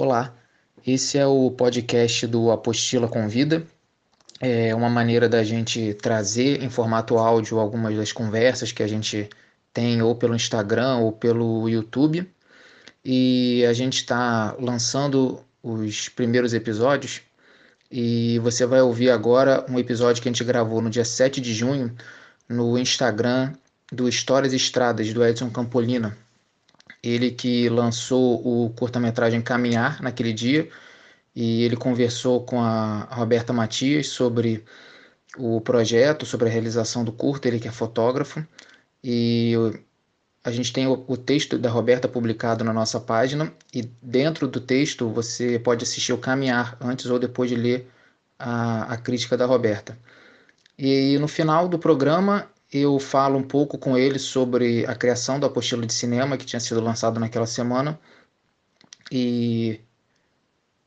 [0.00, 0.34] Olá,
[0.86, 3.66] esse é o podcast do Apostila Convida.
[4.40, 9.28] É uma maneira da gente trazer em formato áudio algumas das conversas que a gente
[9.74, 12.26] tem ou pelo Instagram ou pelo YouTube.
[13.04, 17.20] E a gente está lançando os primeiros episódios
[17.90, 21.52] e você vai ouvir agora um episódio que a gente gravou no dia 7 de
[21.52, 21.94] junho
[22.48, 23.52] no Instagram
[23.92, 26.16] do Histórias Estradas do Edson Campolina.
[27.02, 30.68] Ele que lançou o curta-metragem Caminhar naquele dia
[31.34, 34.64] e ele conversou com a Roberta Matias sobre
[35.38, 38.44] o projeto, sobre a realização do curta, ele que é fotógrafo.
[39.02, 39.54] E
[40.44, 44.60] a gente tem o, o, texto da Roberta publicado na nossa página e dentro do
[44.60, 47.90] texto você pode assistir o caminhar antes ou depois de ler
[48.38, 49.98] a, a crítica da Roberta.
[50.78, 55.46] E no final do programa eu falo um pouco com ele sobre a criação do
[55.46, 57.98] apostila de cinema que tinha sido lançado naquela semana.
[59.10, 59.80] E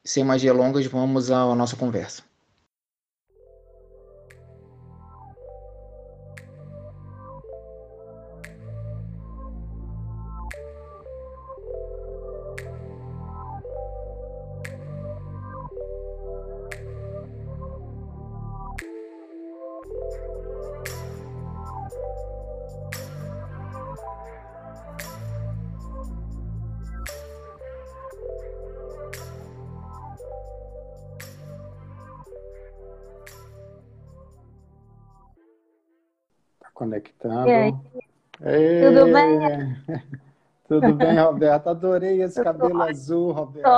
[0.03, 2.23] sem mais delongas, vamos à nossa conversa.
[36.83, 37.47] Conectando.
[37.47, 37.73] E aí?
[38.81, 39.39] Tudo bem?
[40.67, 41.71] Tudo bem, Roberta?
[41.71, 42.81] Adorei esse Eu cabelo tô...
[42.81, 43.69] azul, Roberta.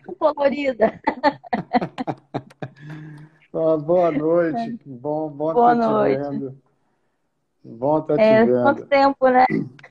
[0.00, 1.00] Estou colorida.
[3.52, 4.78] oh, boa noite.
[4.84, 6.22] Bom, bom boa noite.
[6.22, 6.58] te vendo.
[7.64, 8.62] Bom estar é, te vendo.
[8.62, 9.44] Quanto tempo, né?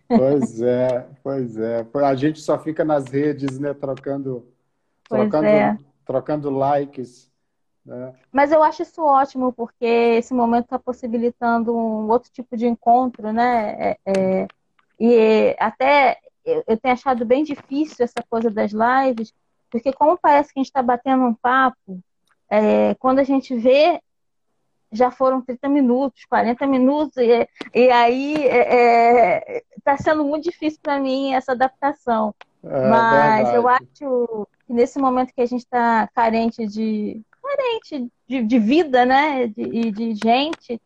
[0.07, 1.85] Pois é, pois é.
[2.05, 3.73] A gente só fica nas redes, né?
[3.73, 4.47] Trocando,
[5.09, 5.77] trocando, é.
[6.05, 7.32] trocando likes.
[7.87, 8.13] É.
[8.31, 13.31] Mas eu acho isso ótimo, porque esse momento está possibilitando um outro tipo de encontro,
[13.33, 13.75] né?
[13.77, 14.47] É, é,
[14.99, 19.33] e até eu, eu tenho achado bem difícil essa coisa das lives,
[19.69, 21.99] porque como parece que a gente está batendo um papo,
[22.49, 23.99] é, quando a gente vê,
[24.91, 30.79] já foram 30 minutos, 40 minutos, e, e aí está é, é, sendo muito difícil
[30.81, 32.33] para mim essa adaptação.
[32.61, 33.55] Mas verdade.
[33.55, 37.21] eu acho que nesse momento que a gente está carente de
[37.53, 39.47] diferente de, de vida, né?
[39.47, 40.81] De, de, gente.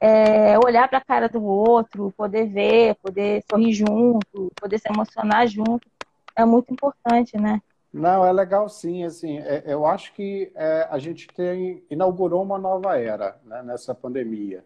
[0.00, 5.46] É, olhar para a cara do outro, poder ver, poder sorrir junto, poder se emocionar
[5.46, 5.88] junto,
[6.34, 7.62] é muito importante, né?
[7.92, 12.58] Não, é legal sim, assim, é, eu acho que é, a gente tem, inaugurou uma
[12.58, 14.64] nova era né, nessa pandemia,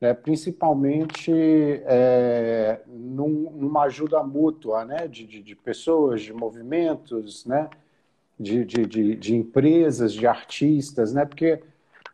[0.00, 7.68] né, principalmente é, num, numa ajuda mútua, né, de, de, de pessoas, de movimentos, né,
[8.38, 11.24] de, de, de, de empresas, de artistas, né?
[11.24, 11.62] Porque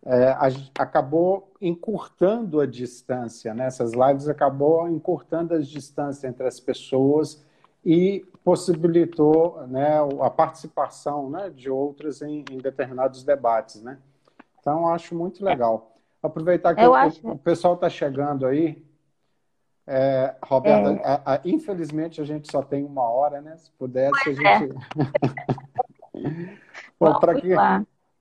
[0.05, 3.67] é, a, acabou encurtando a distância, né?
[3.67, 7.45] Essas lives acabou encurtando a distância entre as pessoas
[7.85, 13.99] e possibilitou né, a participação né, de outras em, em determinados debates, né?
[14.61, 15.97] Então, acho muito legal.
[16.23, 17.29] Aproveitar que o, acho...
[17.29, 18.81] o, pessoal está chegando aí.
[19.85, 21.01] É, Roberta, é.
[21.05, 23.57] A, a, infelizmente a gente só tem uma hora, né?
[23.57, 24.69] Se pudesse, a é.
[26.15, 26.61] gente.
[26.99, 27.53] Bom, para quem...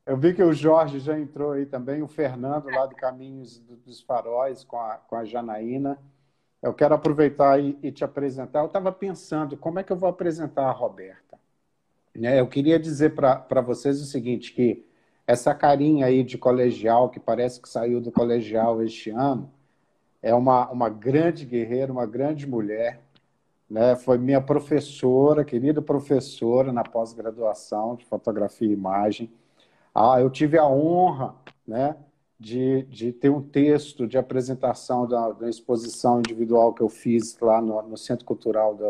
[0.05, 4.01] Eu vi que o Jorge já entrou aí também, o Fernando lá do Caminhos dos
[4.01, 5.97] Faróis com a, com a Janaína.
[6.61, 8.59] Eu quero aproveitar e, e te apresentar.
[8.59, 11.39] Eu estava pensando, como é que eu vou apresentar a Roberta?
[12.15, 14.85] Né, eu queria dizer para vocês o seguinte, que
[15.25, 19.49] essa carinha aí de colegial, que parece que saiu do colegial este ano,
[20.21, 23.01] é uma, uma grande guerreira, uma grande mulher,
[23.71, 23.95] né?
[23.95, 29.31] Foi minha professora, querida professora na pós-graduação de fotografia e imagem.
[29.95, 31.33] Ah, eu tive a honra,
[31.65, 31.95] né,
[32.37, 37.61] de, de ter um texto de apresentação da, da exposição individual que eu fiz lá
[37.61, 38.89] no, no Centro Cultural da,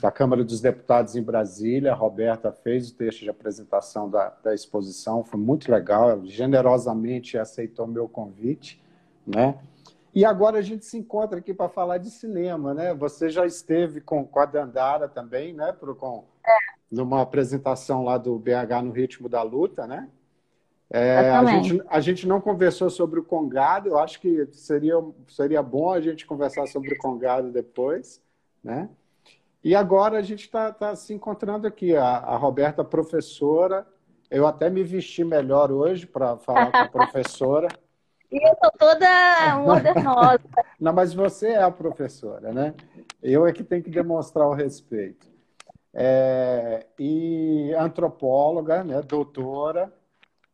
[0.00, 1.90] da Câmara dos Deputados em Brasília.
[1.90, 7.36] A Roberta fez o texto de apresentação da, da exposição, foi muito legal, ela generosamente
[7.36, 8.80] aceitou meu convite,
[9.26, 9.58] né?
[10.14, 12.92] E agora a gente se encontra aqui para falar de cinema, né?
[12.94, 15.72] Você já esteve com, com a Dandara também, né?
[15.72, 16.56] Pro, com, é.
[16.90, 20.08] Numa apresentação lá do BH no Ritmo da Luta, né?
[20.94, 25.62] É, a, gente, a gente não conversou sobre o Congado, eu acho que seria, seria
[25.62, 28.22] bom a gente conversar sobre o Congado depois,
[28.62, 28.90] né?
[29.64, 33.86] E agora a gente está tá se encontrando aqui, a, a Roberta professora,
[34.30, 37.68] eu até me vesti melhor hoje para falar com a professora,
[38.32, 40.40] e eu tô toda modernosa.
[40.80, 42.74] Não, mas você é a professora, né?
[43.22, 45.30] Eu é que tenho que demonstrar o respeito.
[45.94, 49.92] é, e antropóloga, né, doutora.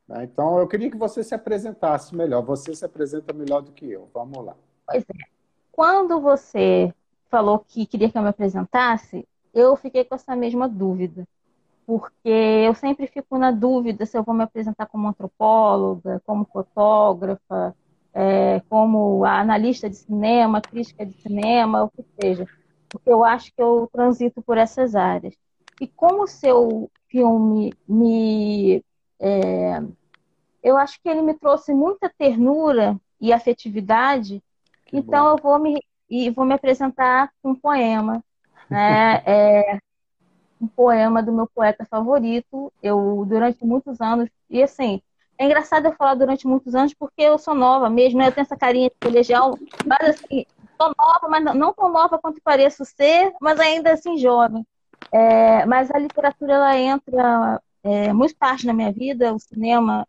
[0.08, 0.24] Né?
[0.24, 2.42] Então, eu queria que você se apresentasse melhor.
[2.42, 4.10] Você se apresenta melhor do que eu.
[4.12, 4.56] Vamos lá.
[4.86, 5.28] Pois é.
[5.70, 6.92] Quando você
[7.30, 11.26] falou que queria que eu me apresentasse, eu fiquei com essa mesma dúvida.
[11.88, 17.74] Porque eu sempre fico na dúvida se eu vou me apresentar como antropóloga, como fotógrafa,
[18.12, 22.46] é, como analista de cinema, crítica de cinema, o que seja
[22.88, 25.34] porque eu acho que eu transito por essas áreas.
[25.80, 28.82] E como o seu filme me.
[29.20, 29.82] É,
[30.62, 34.42] eu acho que ele me trouxe muita ternura e afetividade,
[34.86, 35.30] que então bom.
[35.30, 38.24] eu vou me, e vou me apresentar com um poema.
[38.68, 39.22] Né?
[39.24, 39.78] é,
[40.60, 42.72] um poema do meu poeta favorito.
[42.82, 45.00] Eu, durante muitos anos, e assim,
[45.38, 48.28] é engraçado eu falar durante muitos anos porque eu sou nova mesmo, né?
[48.28, 50.44] Eu tenho essa carinha de colegial, mas assim,
[50.78, 54.64] Tô nova, mas não tão nova quanto pareço ser, mas ainda assim jovem.
[55.10, 60.06] É, mas a literatura ela entra é, muito parte na minha vida, o cinema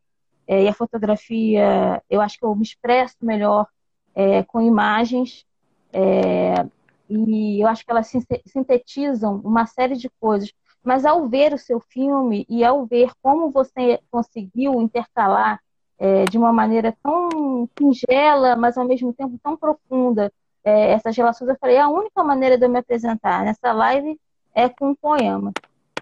[0.48, 2.04] é, e a fotografia.
[2.08, 3.66] Eu acho que eu me expresso melhor
[4.14, 5.44] é, com imagens
[5.92, 6.64] é,
[7.10, 8.12] e eu acho que elas
[8.46, 10.54] sintetizam uma série de coisas.
[10.84, 15.60] Mas ao ver o seu filme e ao ver como você conseguiu intercalar
[15.98, 20.32] é, de uma maneira tão singela, mas ao mesmo tempo tão profunda,
[20.64, 24.20] é, essas relações, eu falei, a única maneira de eu me apresentar nessa live
[24.54, 25.52] é com um poema.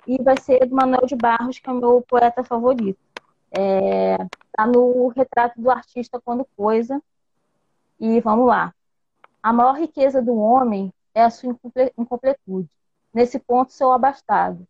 [0.06, 3.00] E vai ser do Manuel de Barros, que é o meu poeta favorito.
[3.52, 4.18] É,
[4.54, 7.02] tá no retrato do artista quando coisa.
[8.00, 8.74] E vamos lá.
[9.42, 11.58] A maior riqueza do homem é a sua
[11.98, 12.70] incompletude.
[13.12, 14.68] Nesse ponto, sou abastado.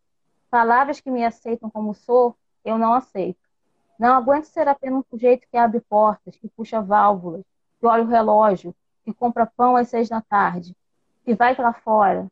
[0.50, 2.34] Palavras que me aceitam como sou,
[2.64, 3.38] eu não aceito.
[3.98, 7.44] Não aguento ser apenas um sujeito que abre portas, que puxa válvulas,
[7.78, 8.74] que olha o relógio,
[9.04, 10.74] que compra pão às seis da tarde,
[11.22, 12.26] que vai para fora,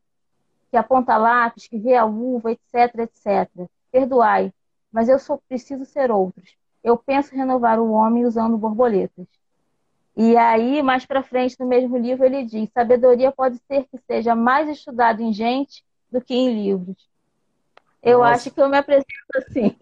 [0.70, 3.68] que aponta lápis, que vê a uva, etc, etc.
[3.92, 4.50] Perdoai,
[4.90, 6.56] mas eu sou preciso ser outros.
[6.82, 9.26] Eu penso renovar o homem usando borboletas.
[10.16, 14.34] E aí, mais para frente no mesmo livro, ele diz: sabedoria pode ser que seja
[14.34, 17.08] mais estudada em gente do que em livros.
[18.02, 18.32] Eu Nossa.
[18.32, 19.76] acho que eu me apresento assim.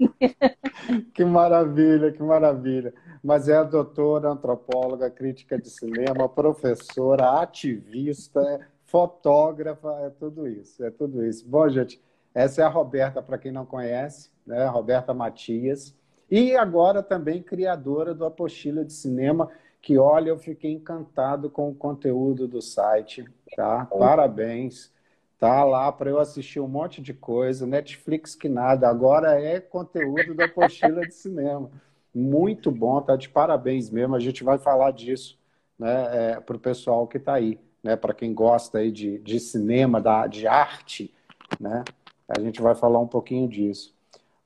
[1.13, 2.93] que maravilha, que maravilha
[3.25, 10.91] mas é a doutora, antropóloga, crítica de cinema, professora, ativista, fotógrafa, é tudo isso, é
[10.91, 11.49] tudo isso.
[11.49, 11.99] Bom, gente,
[12.35, 14.67] essa é a Roberta, para quem não conhece, né?
[14.67, 15.97] Roberta Matias,
[16.31, 19.49] e agora também criadora do Apostila de Cinema,
[19.85, 23.87] que olha, eu fiquei encantado com o conteúdo do site, tá?
[23.87, 24.93] Parabéns.
[25.39, 30.35] Tá lá para eu assistir um monte de coisa, Netflix que nada, agora é conteúdo
[30.35, 31.71] da Apostila de Cinema
[32.15, 34.15] muito bom, tá de parabéns mesmo.
[34.15, 35.37] A gente vai falar disso
[35.77, 39.41] né, é, para o pessoal que está aí, né, para quem gosta aí de, de
[39.41, 41.13] cinema, da, de arte,
[41.59, 41.83] né,
[42.29, 43.93] a gente vai falar um pouquinho disso.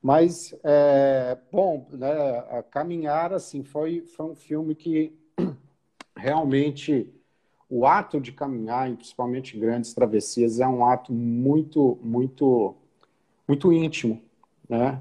[0.01, 5.13] Mas, é, bom, né, a Caminhar, assim, foi, foi um filme que
[6.19, 7.11] realmente
[7.69, 12.75] o ato de caminhar, principalmente grandes travessias, é um ato muito, muito,
[13.47, 14.21] muito íntimo,
[14.67, 14.99] né?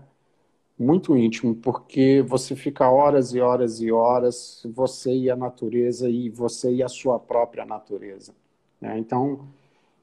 [0.78, 6.28] muito íntimo, porque você fica horas e horas e horas, você e a natureza, e
[6.30, 8.32] você e a sua própria natureza.
[8.80, 8.96] Né?
[8.98, 9.48] Então,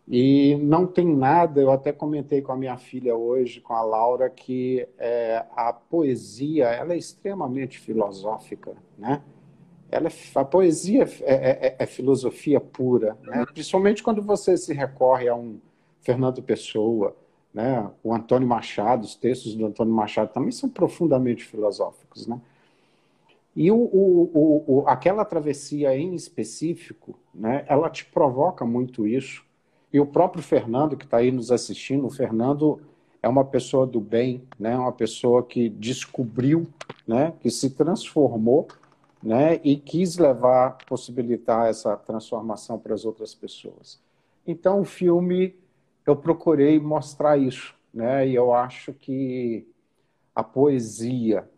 [0.07, 4.29] e não tem nada, eu até comentei com a minha filha hoje, com a Laura,
[4.29, 9.21] que é, a poesia ela é extremamente filosófica, né?
[9.91, 13.45] Ela, é, a poesia é, é, é, é filosofia pura, né?
[13.53, 15.59] principalmente quando você se recorre a um
[16.01, 17.15] Fernando Pessoa,
[17.55, 17.89] né?
[18.03, 22.27] O Antônio Machado, os textos do Antônio Machado também são profundamente filosóficos.
[22.27, 22.39] Né?
[23.55, 29.45] E o, o, o, aquela travessia em específico, né, ela te provoca muito isso.
[29.93, 32.81] E o próprio Fernando, que está aí nos assistindo, o Fernando
[33.23, 36.67] é uma pessoa do bem, né, uma pessoa que descobriu,
[37.07, 38.67] né, que se transformou
[39.25, 43.99] né, e quis levar, possibilitar essa transformação para as outras pessoas.
[44.45, 45.55] Então, o filme
[46.05, 48.27] eu procurei mostrar isso, né?
[48.27, 49.67] E eu acho que
[50.35, 51.49] a poesia,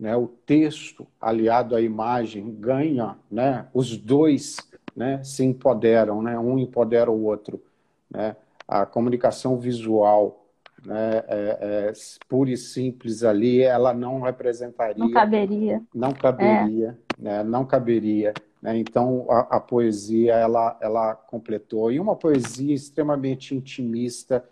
[0.00, 3.68] né, o texto aliado à imagem ganha, né?
[3.74, 4.56] Os dois,
[4.96, 6.38] né, se empoderam, né?
[6.38, 7.62] Um empodera o outro,
[8.10, 8.34] né?
[8.66, 10.46] A comunicação visual,
[10.86, 11.24] é,
[11.60, 11.92] é,
[12.28, 17.22] pura e simples ali, ela não representaria, não caberia, não caberia, é.
[17.22, 17.42] né?
[17.42, 18.34] Não caberia.
[18.62, 18.78] Né?
[18.78, 21.90] Então, a, a, poesia ela, ela completou.
[21.90, 24.44] E uma poesia extremamente intimista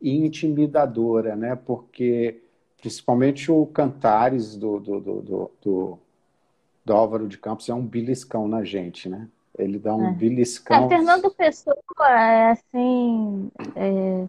[0.00, 1.56] e intimidadora, né?
[1.56, 2.42] porque
[2.80, 5.98] principalmente o Cantares do, do, do, do,
[6.84, 9.28] do Álvaro de Campos é um beliscão na gente, né?
[9.58, 10.12] Ele dá um é.
[10.12, 10.84] beliscão.
[10.84, 11.76] É, Fernando Pessoa
[12.08, 13.50] é assim.
[13.74, 14.28] É,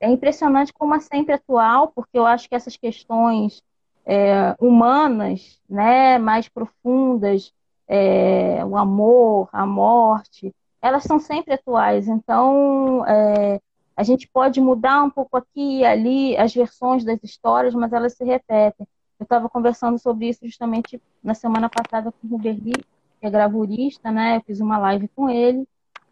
[0.00, 3.62] é impressionante como é sempre atual, porque eu acho que essas questões
[4.06, 7.52] é, humanas, né, mais profundas,
[7.86, 12.08] é, o amor, a morte, elas são sempre atuais.
[12.08, 13.60] Então, é,
[13.96, 18.14] a gente pode mudar um pouco aqui e ali as versões das histórias, mas elas
[18.14, 18.86] se repetem.
[19.18, 22.72] Eu estava conversando sobre isso justamente na semana passada com o Ruberli,
[23.20, 24.36] que é gravurista, né?
[24.36, 25.66] Eu fiz uma live com ele,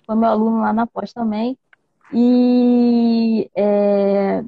[0.05, 1.57] foi meu aluno lá na pós também.
[2.13, 4.45] E, é,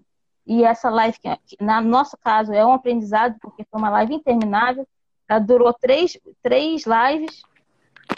[0.47, 1.29] e essa live, que,
[1.61, 4.87] no nosso caso, é um aprendizado, porque foi uma live interminável.
[5.29, 7.43] Ela durou três, três lives.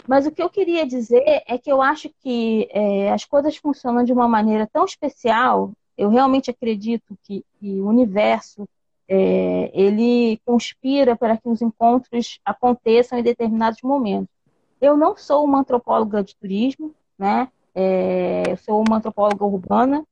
[0.07, 4.03] Mas o que eu queria dizer é que eu acho que é, as coisas funcionam
[4.03, 5.71] de uma maneira tão especial.
[5.97, 8.67] Eu realmente acredito que, que o universo
[9.07, 14.29] é, ele conspira para que os encontros aconteçam em determinados momentos.
[14.79, 17.49] Eu não sou uma antropóloga de turismo, né?
[17.73, 20.05] É, eu sou uma antropóloga urbana,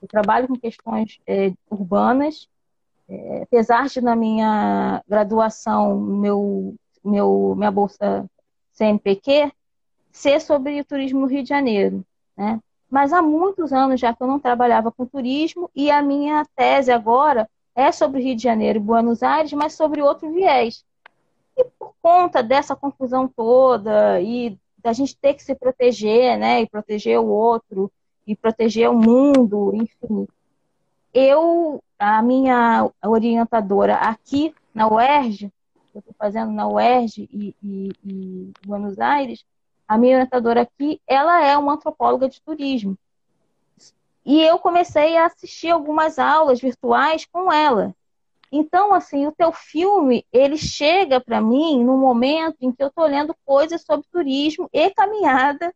[0.00, 2.48] eu trabalho com questões é, urbanas,
[3.08, 8.28] é, apesar de na minha graduação, meu, meu, minha bolsa
[8.72, 9.52] CNPq
[10.12, 12.04] ser sobre o turismo no Rio de Janeiro,
[12.36, 12.60] né?
[12.88, 16.92] Mas há muitos anos já que eu não trabalhava com turismo e a minha tese
[16.92, 20.84] agora é sobre Rio de Janeiro e Buenos Aires, mas sobre outro viés.
[21.56, 26.68] E por conta dessa confusão toda e da gente ter que se proteger, né, e
[26.68, 27.90] proteger o outro,
[28.24, 30.28] e proteger o mundo, enfim.
[31.12, 35.50] Eu, a minha orientadora aqui na UERJ,
[35.92, 39.44] eu estou fazendo na UERJ e, e, e Buenos Aires,
[39.88, 42.96] a minha orientadora aqui, ela é uma antropóloga de turismo.
[44.24, 47.92] E eu comecei a assistir algumas aulas virtuais com ela.
[48.50, 53.06] Então, assim, o teu filme, ele chega para mim no momento em que eu estou
[53.06, 55.74] lendo coisas sobre turismo e caminhada,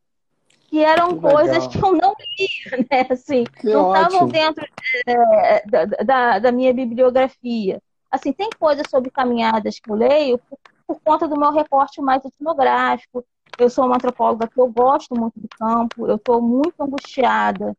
[0.69, 3.07] que eram que coisas que eu não lia, né?
[3.11, 4.65] Assim, que não estavam dentro
[5.07, 7.83] é, da, da, da, minha bibliografia.
[8.11, 12.25] Assim, tem coisas sobre caminhadas que eu leio por, por conta do meu recorte mais
[12.25, 13.25] etnográfico.
[13.59, 17.77] Eu sou uma antropóloga que eu gosto muito do campo, eu estou muito angustiada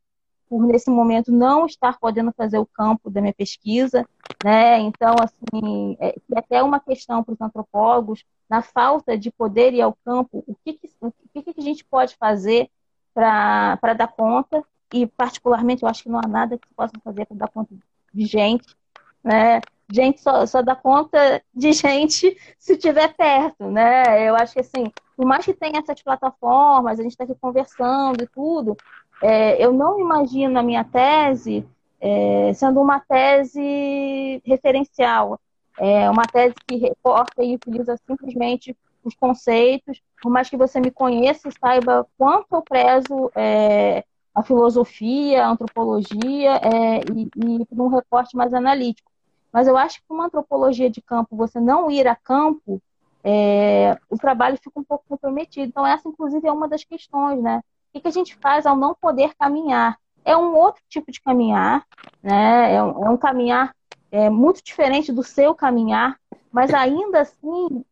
[0.51, 4.05] por nesse momento não estar podendo fazer o campo da minha pesquisa,
[4.43, 4.79] né?
[4.79, 9.96] Então, assim, é, até uma questão para os antropólogos, na falta de poder ir ao
[10.03, 12.70] campo, o que, que o que, que a gente pode fazer
[13.13, 14.62] para dar conta?
[14.93, 17.74] E, particularmente, eu acho que não há nada que se possa fazer para dar conta
[18.13, 18.75] de gente,
[19.24, 19.62] né?
[19.89, 24.27] Gente só, só dá conta de gente se estiver perto, né?
[24.27, 28.22] Eu acho que, assim, por mais que tenha essas plataformas, a gente está aqui conversando
[28.22, 28.75] e tudo,
[29.21, 31.65] é, eu não imagino a minha tese
[31.99, 35.39] é, sendo uma tese referencial,
[35.79, 40.91] é uma tese que reporta e utiliza simplesmente os conceitos, por mais que você me
[40.91, 47.87] conheça e saiba quanto eu prezo é, a filosofia, a antropologia é, e, e um
[47.87, 49.11] recorte mais analítico.
[49.51, 52.81] Mas eu acho que uma antropologia de campo, você não ir a campo,
[53.23, 55.67] é, o trabalho fica um pouco comprometido.
[55.67, 57.61] Então, essa, inclusive, é uma das questões, né?
[57.93, 59.98] O que a gente faz ao não poder caminhar?
[60.24, 61.86] É um outro tipo de caminhar,
[62.24, 62.74] né?
[62.74, 63.75] É um, é um caminhar
[64.12, 66.17] é, muito diferente do seu caminhar,
[66.51, 67.83] mas ainda assim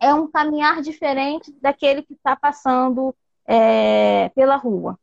[0.00, 3.14] é um caminhar diferente daquele que está passando
[3.46, 4.98] é, pela rua.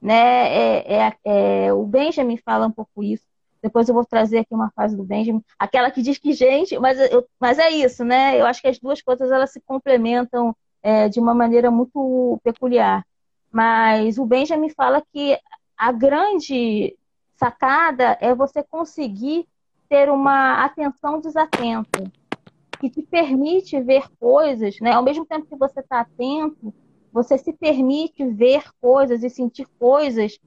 [0.00, 0.14] Né?
[0.14, 3.26] É, é, é, o Benjamin fala um pouco isso.
[3.60, 6.98] Depois eu vou trazer aqui uma frase do Benjamin, aquela que diz que gente, mas,
[7.10, 8.40] eu, mas é isso, né?
[8.40, 13.04] Eu acho que as duas coisas elas se complementam é, de uma maneira muito peculiar.
[13.50, 15.38] Mas o Benjamin fala que
[15.76, 16.96] a grande
[17.36, 19.46] sacada é você conseguir
[19.88, 22.04] ter uma atenção desatenta,
[22.78, 24.92] que te permite ver coisas, né?
[24.92, 26.74] Ao mesmo tempo que você está atento,
[27.12, 30.38] você se permite ver coisas e sentir coisas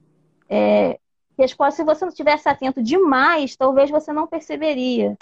[0.48, 0.98] é,
[1.36, 5.16] que as quais, se você não estivesse atento demais, talvez você não perceberia,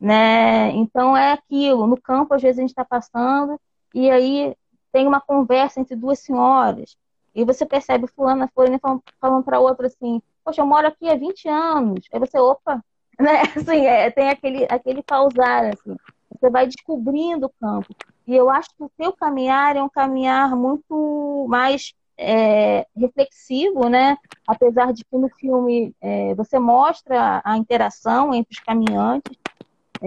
[0.00, 0.70] né?
[0.72, 1.86] Então é aquilo.
[1.86, 3.60] No campo, às vezes a gente está passando
[3.94, 4.56] e aí
[4.92, 6.96] tem uma conversa entre duas senhoras.
[7.36, 8.80] E você percebe fulana, fulana
[9.20, 12.06] falando, para outra assim, poxa, eu moro aqui há 20 anos.
[12.10, 12.82] Aí você, opa,
[13.20, 13.42] né?
[13.54, 15.94] Assim, é, tem aquele, aquele pausar, assim.
[16.30, 17.94] Você vai descobrindo o campo.
[18.26, 24.16] E eu acho que o seu caminhar é um caminhar muito mais é, reflexivo, né?
[24.46, 29.36] Apesar de que no filme é, você mostra a interação entre os caminhantes.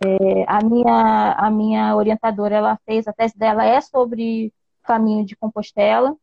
[0.04, 4.52] É, a, minha, a minha orientadora, ela fez, a tese dela é sobre
[4.84, 6.16] o caminho de Compostela.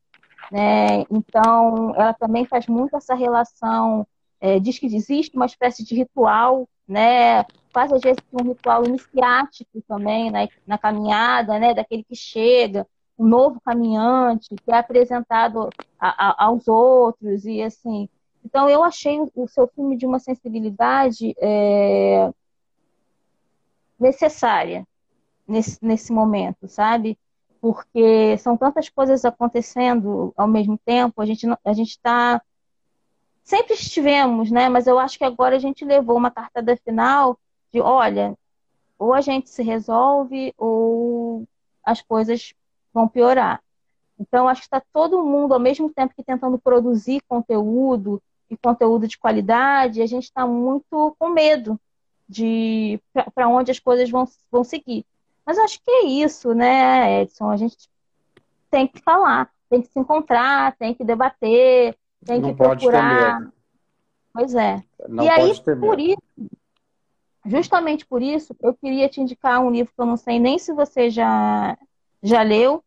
[0.50, 1.04] Né?
[1.10, 4.06] Então, ela também faz muito essa relação,
[4.40, 7.44] é, diz que existe uma espécie de ritual, né?
[7.72, 10.48] faz às vezes um ritual iniciático também né?
[10.66, 11.74] na caminhada, né?
[11.74, 12.86] daquele que chega,
[13.18, 18.08] um novo caminhante, que é apresentado a, a, aos outros, e assim,
[18.44, 22.30] Então, eu achei o seu filme de uma sensibilidade é,
[23.98, 24.86] necessária
[25.46, 27.18] nesse, nesse momento, sabe?
[27.66, 32.40] Porque são tantas coisas acontecendo ao mesmo tempo, a gente a gente está
[33.42, 34.68] sempre estivemos, né?
[34.68, 37.36] Mas eu acho que agora a gente levou uma cartada final
[37.72, 38.38] de, olha,
[38.96, 41.44] ou a gente se resolve ou
[41.84, 42.54] as coisas
[42.94, 43.60] vão piorar.
[44.16, 49.08] Então, acho que está todo mundo, ao mesmo tempo que tentando produzir conteúdo e conteúdo
[49.08, 51.80] de qualidade, a gente está muito com medo
[52.28, 53.00] de
[53.34, 55.04] para onde as coisas vão, vão seguir.
[55.46, 57.48] Mas acho que é isso, né, Edson?
[57.48, 57.76] A gente
[58.68, 63.52] tem que falar, tem que se encontrar, tem que debater, tem Não que procurar.
[64.32, 64.82] Pois é.
[65.08, 66.20] Não e aí, por isso,
[67.46, 70.72] justamente por isso, eu queria te indicar um livro que eu não sei nem se
[70.72, 71.78] você já,
[72.22, 72.82] já leu,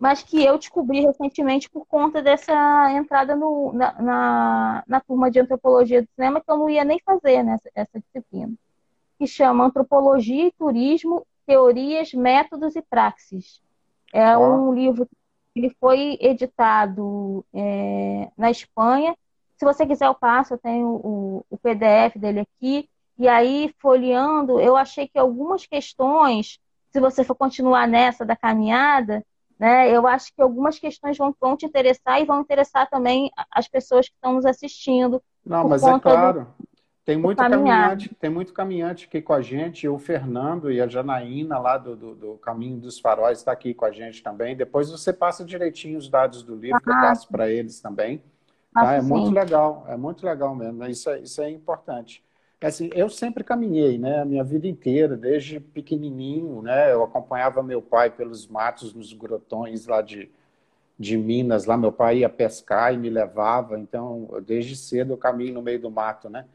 [0.00, 5.40] mas que eu descobri recentemente por conta dessa entrada no, na, na, na, turma de
[5.40, 8.52] antropologia do cinema, que eu não ia nem fazer nessa essa disciplina,
[9.18, 13.60] que chama Antropologia e Turismo, Teorias, Métodos e Praxis.
[14.12, 15.08] É um livro
[15.56, 19.16] ele foi editado é, na Espanha.
[19.56, 22.90] Se você quiser, eu passo, eu tenho o, o PDF dele aqui.
[23.18, 26.60] E aí, folheando, eu achei que algumas questões,
[26.92, 29.24] se você for continuar nessa da caminhada,
[29.58, 29.90] né?
[29.90, 34.06] Eu acho que algumas questões vão, vão te interessar e vão interessar também as pessoas
[34.06, 35.22] que estão nos assistindo.
[35.42, 36.40] Não, mas é claro.
[36.40, 36.65] Do,
[37.06, 39.86] tem muito caminhante, tem muito caminhante aqui com a gente.
[39.86, 43.84] O Fernando e a Janaína lá do, do, do Caminho dos Faróis está aqui com
[43.84, 44.56] a gente também.
[44.56, 48.20] Depois você passa direitinho os dados do livro, ah, que eu passo para eles também.
[48.74, 48.94] Tá?
[48.94, 50.84] É muito legal, é muito legal mesmo.
[50.86, 52.24] Isso é, isso é importante.
[52.60, 54.22] É assim, eu sempre caminhei, né?
[54.22, 56.92] A minha vida inteira, desde pequenininho, né?
[56.92, 60.28] Eu acompanhava meu pai pelos matos, nos grotões lá de,
[60.98, 61.66] de Minas.
[61.66, 63.78] Lá meu pai ia pescar e me levava.
[63.78, 66.46] Então, desde cedo eu caminho no meio do mato, né?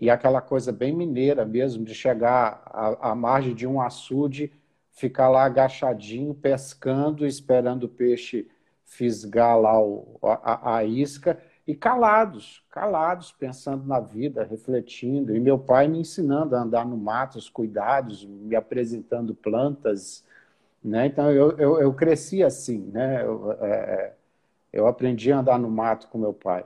[0.00, 4.52] E aquela coisa bem mineira mesmo, de chegar à, à margem de um açude,
[4.92, 8.48] ficar lá agachadinho, pescando, esperando o peixe
[8.84, 15.36] fisgar lá o, a, a isca e calados, calados, pensando na vida, refletindo.
[15.36, 20.24] E meu pai me ensinando a andar no mato, os cuidados, me apresentando plantas.
[20.82, 21.06] Né?
[21.06, 23.22] Então eu, eu, eu cresci assim, né?
[23.22, 24.14] Eu, é,
[24.72, 26.64] eu aprendi a andar no mato com meu pai.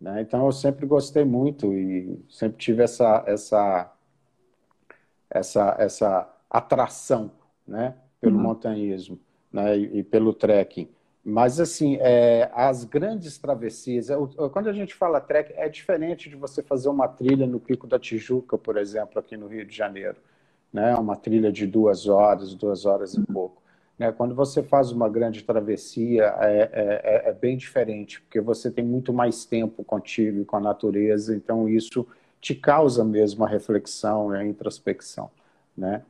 [0.00, 0.22] Né?
[0.22, 3.92] Então eu sempre gostei muito e sempre tive essa, essa,
[5.28, 7.32] essa, essa atração
[7.66, 7.94] né?
[8.20, 8.42] pelo uhum.
[8.42, 9.20] montanhismo
[9.52, 9.76] né?
[9.76, 10.88] e, e pelo trekking.
[11.22, 14.16] Mas, assim, é, as grandes travessias, é,
[14.52, 17.98] quando a gente fala trek, é diferente de você fazer uma trilha no Pico da
[17.98, 20.16] Tijuca, por exemplo, aqui no Rio de Janeiro.
[20.72, 20.94] Né?
[20.94, 23.60] Uma trilha de duas horas, duas horas e pouco.
[24.00, 24.10] Né?
[24.10, 28.82] Quando você faz uma grande travessia, é, é, é, é bem diferente, porque você tem
[28.82, 32.06] muito mais tempo contigo e com a natureza, então isso
[32.40, 35.30] te causa mesmo a reflexão e a introspecção.
[35.76, 36.02] Né?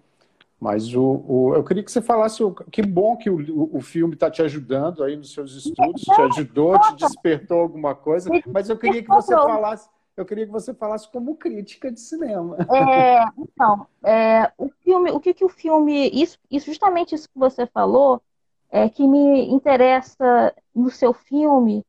[0.61, 4.15] Mas o, o, eu queria que você falasse, o, que bom que o, o filme
[4.15, 8.79] está te ajudando aí nos seus estudos, te ajudou, te despertou alguma coisa, mas eu
[8.79, 9.89] queria que você falasse,
[10.21, 12.57] eu queria que você falasse como crítica de cinema.
[12.73, 17.39] É, então, é, o filme, o que, que o filme, isso, isso, justamente isso que
[17.39, 18.23] você falou,
[18.71, 21.85] é que me interessa no seu filme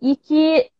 [0.00, 0.70] e que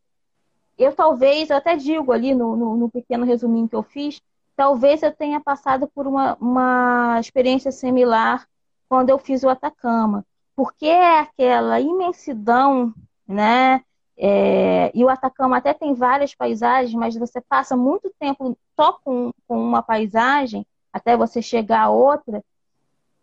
[0.77, 4.21] eu talvez, eu até digo ali no, no, no pequeno resuminho que eu fiz,
[4.59, 8.45] Talvez eu tenha passado por uma, uma experiência similar
[8.89, 12.93] quando eu fiz o Atacama, porque é aquela imensidão,
[13.25, 13.81] né?
[14.21, 19.31] É, e o Atacama até tem várias paisagens, mas você passa muito tempo só com,
[19.47, 22.43] com uma paisagem até você chegar a outra,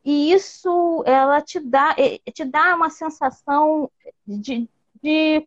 [0.02, 3.90] e isso ela te dá, é, te dá uma sensação
[4.26, 4.66] de,
[5.02, 5.46] de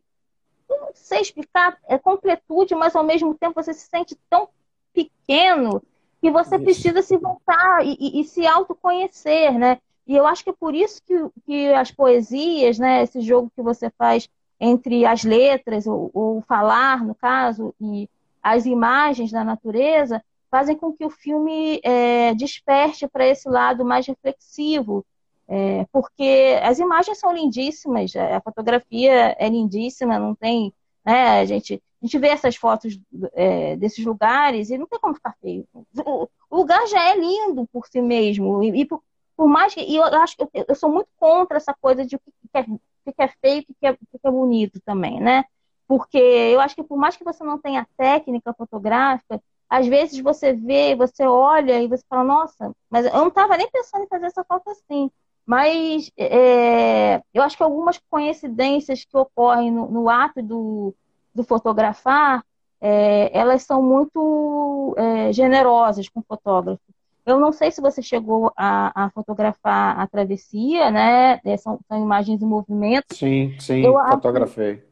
[0.68, 4.48] não sei explicar, é completude, mas ao mesmo tempo você se sente tão
[4.92, 5.82] pequeno
[6.20, 6.64] que você isso.
[6.64, 9.78] precisa se voltar e, e, e, se autoconhecer, né?
[10.06, 11.14] E eu acho que é por isso que,
[11.46, 14.28] que as poesias, né, esse jogo que você faz
[14.60, 18.08] entre as letras, ou, ou falar, no caso, e
[18.42, 24.06] as imagens da natureza, fazem com que o filme é, desperte para esse lado mais
[24.06, 25.04] reflexivo,
[25.48, 30.72] é, porque as imagens são lindíssimas, a fotografia é lindíssima, não tem,
[31.04, 32.98] né, a gente a gente vê essas fotos
[33.34, 35.66] é, desses lugares e não tem como ficar feio.
[36.06, 38.62] O, lugar já é lindo por si mesmo.
[38.62, 39.02] E, e por,
[39.40, 39.80] por, mais que.
[39.80, 42.60] E eu acho que eu, eu, sou muito contra essa coisa de o que, é,
[42.60, 45.44] o que é feio e o que é, que é bonito também, né?
[45.88, 50.52] Porque eu acho que por mais que você não tenha técnica fotográfica, às vezes você
[50.52, 54.26] vê, você olha e você fala, nossa, mas eu não estava nem pensando em fazer
[54.26, 55.10] essa foto assim.
[55.46, 60.94] Mas é, eu acho que algumas coincidências que ocorrem no, no ato do,
[61.34, 62.44] do fotografar,
[62.78, 66.82] é, elas são muito é, generosas com o fotógrafo.
[67.24, 71.40] Eu não sei se você chegou a, a fotografar a travessia, né?
[71.44, 73.14] É, são, são, imagens em movimento.
[73.14, 74.82] Sim, sim, eu, fotografei.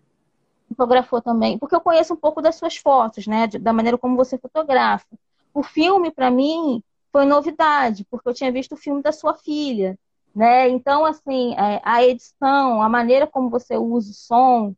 [0.68, 3.46] Fotografou também, porque eu conheço um pouco das suas fotos, né?
[3.46, 5.06] Da maneira como você fotografa.
[5.54, 9.98] O filme, para mim, foi novidade, porque eu tinha visto o filme da sua filha,
[10.34, 10.68] né?
[10.68, 14.74] Então, assim, é, a edição, a maneira como você usa o som,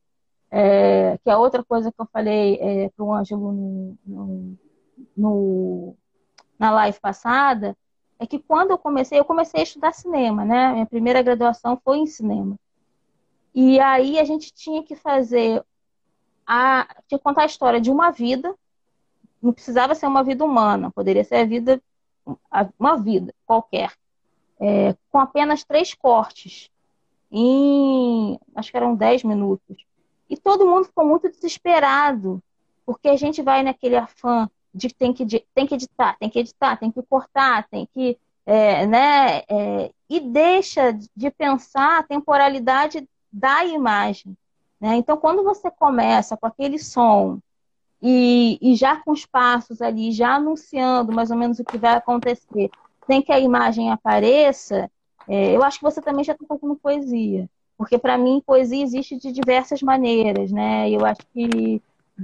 [0.50, 4.58] é, que é outra coisa que eu falei é, para o Ângelo no, no,
[5.16, 5.96] no,
[6.61, 7.75] na live passada,
[8.18, 10.75] é que quando eu comecei, eu comecei a estudar cinema, né?
[10.75, 12.55] Minha primeira graduação foi em cinema.
[13.55, 15.64] E aí a gente tinha que fazer
[16.46, 18.55] a, tinha que contar a história de uma vida,
[19.42, 21.83] não precisava ser uma vida humana, poderia ser a vida
[22.79, 23.92] uma vida qualquer,
[24.61, 26.70] é, com apenas três cortes,
[27.33, 29.85] em acho que eram dez minutos.
[30.29, 32.40] E todo mundo ficou muito desesperado,
[32.85, 36.38] porque a gente vai naquele afã de tem que, de, tem que editar, tem que
[36.38, 38.18] editar, tem que cortar, tem que.
[38.46, 44.37] É, né, é, e deixa de pensar a temporalidade da imagem.
[44.80, 44.96] Né?
[44.96, 47.38] Então, quando você começa com aquele som
[48.02, 51.94] e, e já com os passos ali, já anunciando mais ou menos o que vai
[51.94, 52.70] acontecer,
[53.06, 54.90] sem que a imagem apareça,
[55.28, 57.48] é, eu acho que você também já está fazendo poesia.
[57.76, 60.90] Porque, para mim, poesia existe de diversas maneiras, né?
[60.90, 61.80] Eu acho que.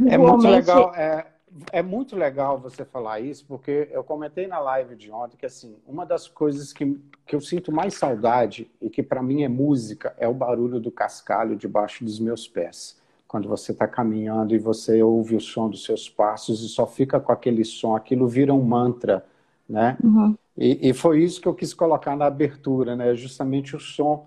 [0.06, 0.94] É muito legal.
[0.94, 1.26] É,
[1.72, 5.76] é muito legal você falar isso, porque eu comentei na live de ontem que, assim,
[5.86, 10.14] uma das coisas que, que eu sinto mais saudade e que para mim é música
[10.18, 15.02] é o barulho do cascalho debaixo dos meus pés quando você está caminhando e você
[15.02, 18.62] ouve o som dos seus passos e só fica com aquele som, aquilo vira um
[18.62, 19.24] mantra,
[19.68, 19.96] né?
[20.02, 20.36] Uhum.
[20.56, 23.14] E, e, foi isso que eu quis colocar na abertura, né?
[23.14, 24.26] Justamente o som,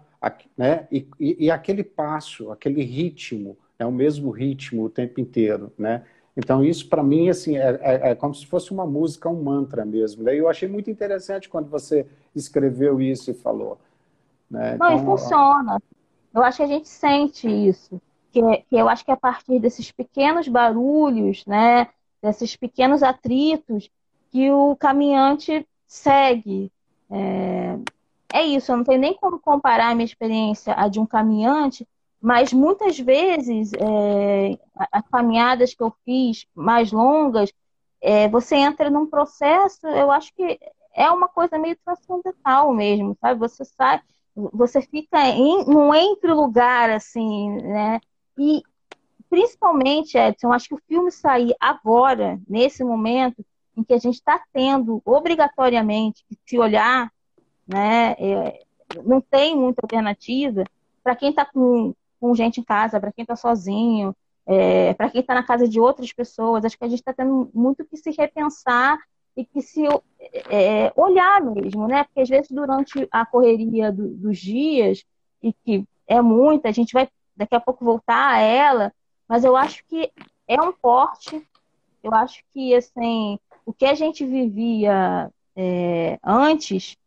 [0.58, 0.88] né?
[0.92, 6.04] E, e, e aquele passo, aquele ritmo, é o mesmo ritmo o tempo inteiro, né?
[6.40, 9.86] Então isso para mim assim é, é, é, como se fosse uma música, um mantra
[9.86, 10.24] mesmo.
[10.24, 13.78] Daí eu achei muito interessante quando você escreveu isso e falou.
[14.50, 14.78] Né?
[14.80, 15.82] Não, então, e funciona.
[16.34, 19.60] Eu acho que a gente sente isso que, que eu acho que é a partir
[19.60, 21.88] desses pequenos barulhos, né,
[22.22, 23.90] desses pequenos atritos,
[24.32, 26.72] que o caminhante segue.
[27.10, 27.78] É,
[28.34, 31.88] é isso, eu não tenho nem como comparar a minha experiência a de um caminhante,
[32.22, 34.58] mas muitas vezes é,
[34.92, 37.52] as caminhadas que eu fiz mais longas,
[38.02, 40.60] é, você entra num processo, eu acho que
[40.94, 43.40] é uma coisa meio transcendental mesmo, sabe?
[43.40, 44.02] Você sai,
[44.36, 48.02] você fica em, num entre lugar assim, né?
[48.38, 48.62] E,
[49.30, 53.46] principalmente, Edson, acho que o filme sair agora, nesse momento,
[53.78, 57.12] em que a gente está tendo obrigatoriamente que se olhar,
[57.68, 58.64] né, é,
[59.06, 60.64] não tem muita alternativa,
[61.04, 65.22] para quem está com, com gente em casa, para quem está sozinho, é, para quem
[65.22, 68.12] está na casa de outras pessoas, acho que a gente está tendo muito que se
[68.12, 68.98] repensar
[69.38, 69.84] e que se
[70.50, 72.04] é, olhar mesmo, né?
[72.04, 75.06] Porque às vezes durante a correria do, dos dias,
[75.42, 78.92] e que é muita, a gente vai daqui a pouco voltar a ela,
[79.28, 80.12] mas eu acho que
[80.48, 81.48] é um corte.
[82.04, 86.98] Eu acho que assim, o que a gente vivia é, antes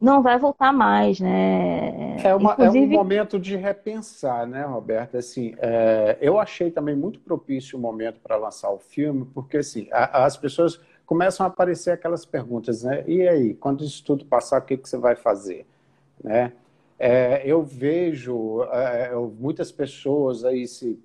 [0.00, 2.16] não vai voltar mais, né?
[2.22, 2.84] É, uma, Inclusive...
[2.84, 5.18] é um momento de repensar, né, Roberta?
[5.18, 9.88] Assim, é, eu achei também muito propício o momento para lançar o filme, porque assim,
[9.90, 13.02] a, as pessoas começam a aparecer aquelas perguntas, né?
[13.08, 15.66] E aí, quando isso tudo passar, o que, que você vai fazer,
[16.22, 16.52] né?
[16.98, 20.98] É, eu vejo é, muitas pessoas aí se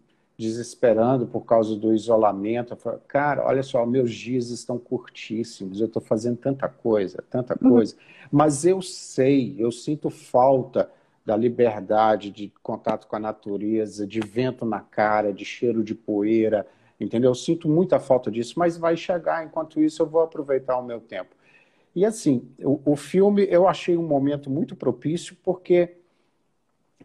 [0.43, 2.75] desesperando por causa do isolamento.
[2.75, 7.71] Falo, Cara, olha só, meus dias estão curtíssimos, eu estou fazendo tanta coisa, tanta uhum.
[7.71, 7.95] coisa.
[7.95, 8.27] Uhum.
[8.31, 10.89] Mas eu sei, eu sinto falta
[11.25, 16.67] da liberdade de contato com a natureza, de vento na cara, de cheiro de poeira,
[16.99, 17.31] entendeu?
[17.31, 19.45] Eu sinto muita falta disso, mas vai chegar.
[19.45, 21.33] Enquanto isso, eu vou aproveitar o meu tempo.
[21.95, 25.95] E assim, o, o filme eu achei um momento muito propício porque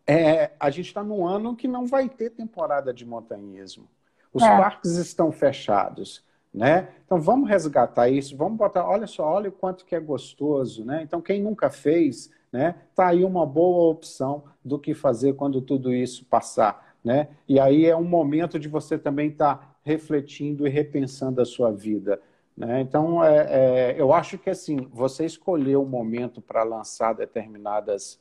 [0.09, 3.87] é, a gente está num ano que não vai ter temporada de montanhismo.
[4.33, 4.57] Os é.
[4.57, 6.89] parques estão fechados, né?
[7.05, 11.03] Então vamos resgatar isso, vamos botar, olha só, olha o quanto que é gostoso, né?
[11.03, 12.75] Então quem nunca fez, né?
[12.95, 17.29] Tá aí uma boa opção do que fazer quando tudo isso passar, né?
[17.47, 21.71] E aí é um momento de você também estar tá refletindo e repensando a sua
[21.71, 22.21] vida.
[22.57, 22.81] Né?
[22.81, 28.19] Então, é, é, eu acho que assim, você escolher um momento para lançar determinadas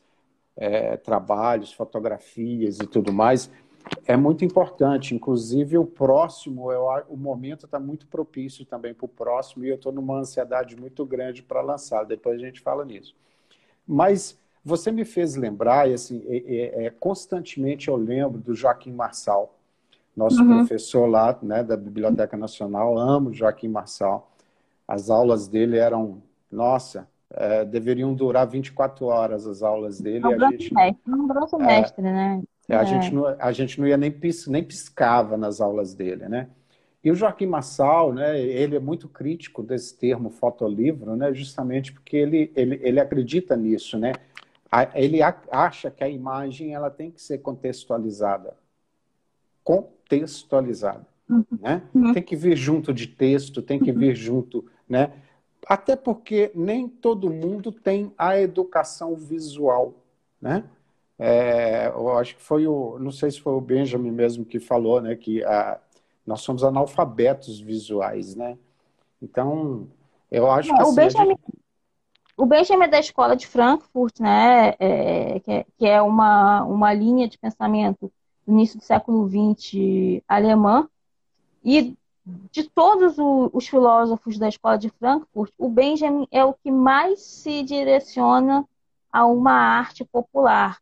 [0.58, 3.50] é, trabalhos, fotografias e tudo mais,
[4.06, 5.16] é muito importante.
[5.16, 9.76] Inclusive, o próximo, eu, o momento está muito propício também para o próximo e eu
[9.76, 12.04] estou numa ansiedade muito grande para lançar.
[12.04, 13.16] Depois a gente fala nisso.
[13.88, 18.92] Mas você me fez lembrar, e assim, é, é, é, constantemente eu lembro do Joaquim
[18.92, 19.56] Marçal.
[20.16, 20.58] nosso uhum.
[20.58, 24.30] professor lá, né, da Biblioteca Nacional, amo Joaquim Marçal.
[24.88, 30.26] As aulas dele eram, nossa, é, deveriam durar 24 horas as aulas dele.
[30.26, 32.42] Um a gente, mestre, um grosso mestre, né?
[32.70, 36.28] É, a, gente não, a gente não ia nem, pis, nem piscava nas aulas dele,
[36.28, 36.50] né?
[37.04, 42.18] E o Joaquim Massal, né, ele é muito crítico desse termo fotolivro, né, justamente porque
[42.18, 44.12] ele, ele, ele acredita nisso, né?
[44.94, 48.58] Ele acha que a imagem ela tem que ser contextualizada.
[49.64, 51.08] Contextualizada.
[51.30, 51.46] Uhum.
[51.62, 51.82] Né?
[52.14, 55.14] Tem que vir junto de texto, tem que vir junto, né?
[55.66, 59.94] Até porque nem todo mundo tem a educação visual,
[60.42, 60.64] né?
[61.20, 65.02] É, eu acho que foi o, não sei se foi o Benjamin mesmo que falou,
[65.02, 65.80] né, que a,
[66.26, 68.58] nós somos analfabetos visuais, né?
[69.22, 69.88] Então,
[70.30, 70.80] eu acho que...
[70.80, 71.60] o, assim, Benjamin, gente...
[72.38, 74.76] o Benjamin é da escola de Frankfurt, né?
[74.78, 78.12] É, que, é, que é uma, uma linha de pensamento
[78.46, 80.88] do início do século XX alemã.
[81.64, 81.98] E
[82.52, 87.64] de todos os filósofos da escola de Frankfurt, o Benjamin é o que mais se
[87.64, 88.66] direciona
[89.12, 90.78] a uma arte popular.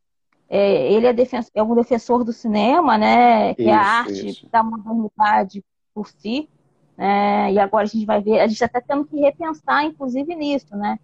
[0.49, 3.53] É, ele é, defensor, é, um defensor do cinema, né?
[3.55, 4.49] Que isso, é a arte isso.
[4.49, 6.49] da modernidade por si.
[6.97, 7.53] Né?
[7.53, 10.97] E agora a gente vai ver, a gente está tendo que repensar, inclusive, nisso, né?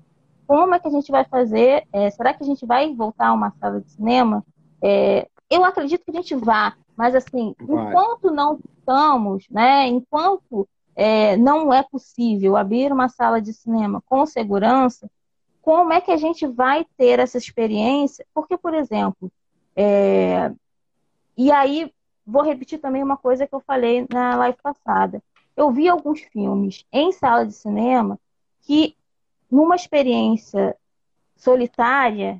[0.47, 1.87] Como é que a gente vai fazer?
[1.93, 4.43] É, será que a gente vai voltar a uma sala de cinema?
[4.81, 7.89] É, eu acredito que a gente vá, mas assim, vai.
[7.89, 9.87] enquanto não estamos, né?
[9.87, 15.09] Enquanto é, não é possível abrir uma sala de cinema com segurança,
[15.63, 18.23] como é que a gente vai ter essa experiência?
[18.35, 19.31] Porque, por exemplo,
[19.75, 20.51] é...
[21.35, 21.91] e aí
[22.23, 25.23] vou repetir também uma coisa que eu falei na live passada.
[25.57, 28.19] Eu vi alguns filmes em sala de cinema
[28.61, 28.95] que,
[29.49, 30.77] numa experiência
[31.35, 32.39] solitária,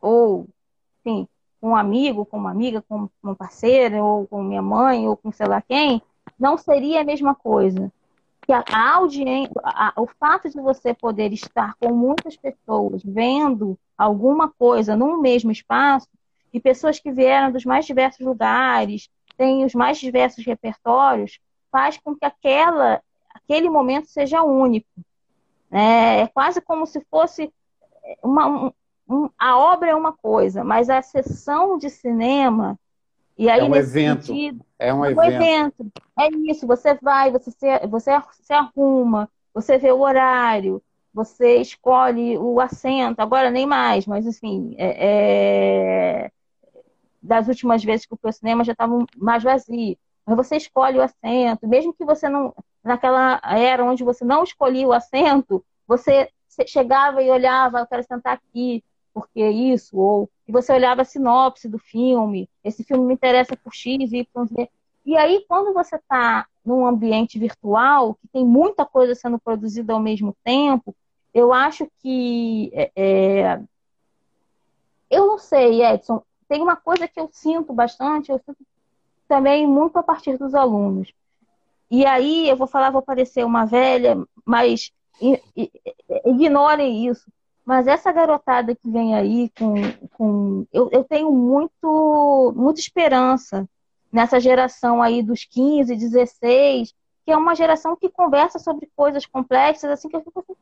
[0.00, 0.48] ou,
[1.04, 1.28] enfim,
[1.60, 5.30] com um amigo, com uma amiga, com uma parceira, ou com minha mãe, ou com
[5.30, 6.02] sei lá quem,
[6.38, 7.92] não seria a mesma coisa
[8.42, 13.78] que a, a audiência, a, o fato de você poder estar com muitas pessoas vendo
[13.96, 16.08] alguma coisa num mesmo espaço,
[16.52, 21.38] e pessoas que vieram dos mais diversos lugares, têm os mais diversos repertórios,
[21.70, 23.00] faz com que aquela,
[23.32, 24.88] aquele momento seja único.
[25.70, 27.52] É, é quase como se fosse
[28.22, 28.72] uma, um, um,
[29.38, 32.78] a obra é uma coisa, mas a sessão de cinema
[33.40, 34.26] e aí, é um evento.
[34.26, 35.42] Sentido, é um, é um evento.
[35.42, 35.92] evento.
[36.18, 38.10] É isso, você vai, você se, você
[38.42, 44.74] se arruma, você vê o horário, você escolhe o assento, agora nem mais, mas assim,
[44.76, 46.30] é, é...
[47.22, 49.96] das últimas vezes que eu fui ao cinema já estava mais vazio.
[50.26, 54.86] Mas você escolhe o assento, mesmo que você não, naquela era onde você não escolhia
[54.86, 56.28] o assento, você
[56.66, 61.68] chegava e olhava, eu quero sentar aqui, porque isso, ou e você olhava a sinopse
[61.68, 64.68] do filme, esse filme me interessa por X, Y, Z.
[65.06, 70.00] E aí, quando você está num ambiente virtual, que tem muita coisa sendo produzida ao
[70.00, 70.94] mesmo tempo,
[71.32, 72.70] eu acho que.
[72.74, 73.60] É, é...
[75.08, 78.58] eu não sei, Edson, tem uma coisa que eu sinto bastante, eu sinto
[79.28, 81.12] também muito a partir dos alunos.
[81.90, 84.92] E aí, eu vou falar, vou parecer uma velha, mas
[86.24, 87.30] ignorem isso.
[87.70, 89.74] Mas essa garotada que vem aí com.
[90.14, 93.64] com eu, eu tenho muito, muita esperança
[94.12, 96.92] nessa geração aí dos 15, 16,
[97.24, 100.56] que é uma geração que conversa sobre coisas complexas, assim, que eu fico assim,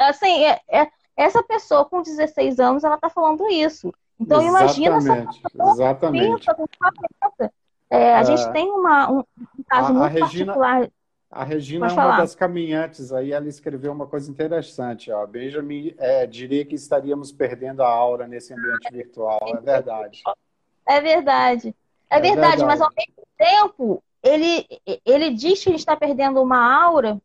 [0.00, 3.94] assim é, é, essa pessoa com 16 anos, ela está falando isso.
[4.18, 6.42] Então, exatamente, imagina essa pessoa exatamente.
[7.88, 10.90] é, a é, gente tem uma, um, um caso a, muito a Regina, particular
[11.32, 15.10] a Regina é uma das caminhantes aí, ela escreveu uma coisa interessante.
[15.10, 15.26] Ó.
[15.26, 19.40] Benjamin é, diria que estaríamos perdendo a aura nesse ambiente virtual.
[19.42, 20.22] É verdade.
[20.86, 21.74] É verdade.
[22.10, 24.66] É, é verdade, verdade, mas ao mesmo tempo, ele,
[25.06, 27.18] ele diz que a gente está perdendo uma aura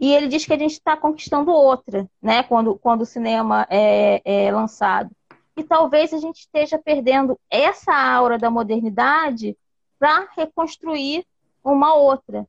[0.00, 2.42] e ele diz que a gente está conquistando outra, né?
[2.44, 5.10] Quando, quando o cinema é, é lançado.
[5.54, 9.54] E talvez a gente esteja perdendo essa aura da modernidade
[9.98, 11.26] para reconstruir
[11.62, 12.48] uma outra.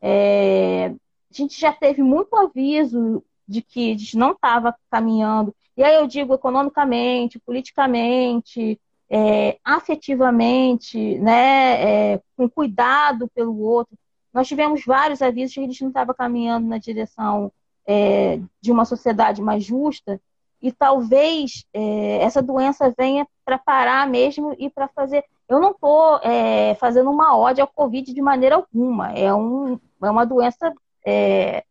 [0.00, 0.92] É, a
[1.32, 5.54] gente já teve muito aviso de que a gente não estava caminhando.
[5.76, 13.96] E aí eu digo economicamente, politicamente, é, afetivamente, né, é, com cuidado pelo outro.
[14.32, 17.52] Nós tivemos vários avisos de que a gente não estava caminhando na direção
[17.86, 20.20] é, de uma sociedade mais justa
[20.62, 25.24] e talvez é, essa doença venha para parar mesmo e para fazer.
[25.48, 29.12] Eu não estou é, fazendo uma ódio ao Covid de maneira alguma.
[29.12, 30.72] É, um, é uma doença
[31.04, 31.64] é,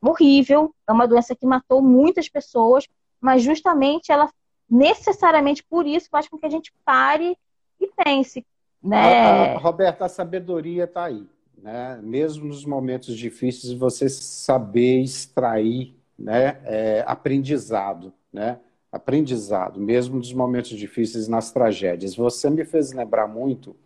[0.00, 2.86] horrível, é uma doença que matou muitas pessoas,
[3.20, 4.30] mas justamente ela
[4.70, 7.36] necessariamente por isso faz com que a gente pare
[7.80, 8.44] e pense
[8.82, 9.20] né?
[9.20, 11.26] A, a, Roberta, a sabedoria está aí.
[11.60, 11.98] Né?
[12.02, 16.60] Mesmo nos momentos difíceis, você saber extrair né?
[16.64, 18.12] É, aprendizado.
[18.32, 18.58] Né?
[18.90, 22.14] Aprendizado, mesmo nos momentos difíceis, nas tragédias.
[22.14, 23.76] Você me fez lembrar muito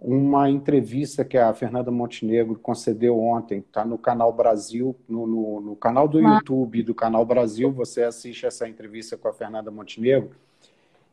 [0.00, 5.76] uma entrevista que a Fernanda Montenegro concedeu ontem, está no canal Brasil, no, no, no
[5.76, 6.34] canal do ah.
[6.36, 10.30] YouTube do canal Brasil, você assiste essa entrevista com a Fernanda Montenegro,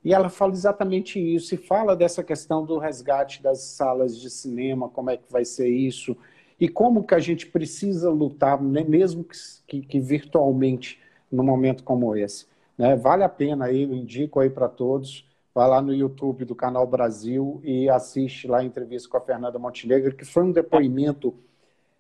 [0.04, 4.88] e ela fala exatamente isso, e fala dessa questão do resgate das salas de cinema,
[4.88, 6.16] como é que vai ser isso,
[6.60, 11.84] e como que a gente precisa lutar, né, mesmo que, que, que virtualmente, num momento
[11.84, 12.46] como esse.
[12.78, 12.96] Né?
[12.96, 15.25] Vale a pena aí, eu indico aí para todos,
[15.56, 19.58] vai lá no YouTube do Canal Brasil e assiste lá a entrevista com a Fernanda
[19.58, 21.34] Montenegro, que foi um depoimento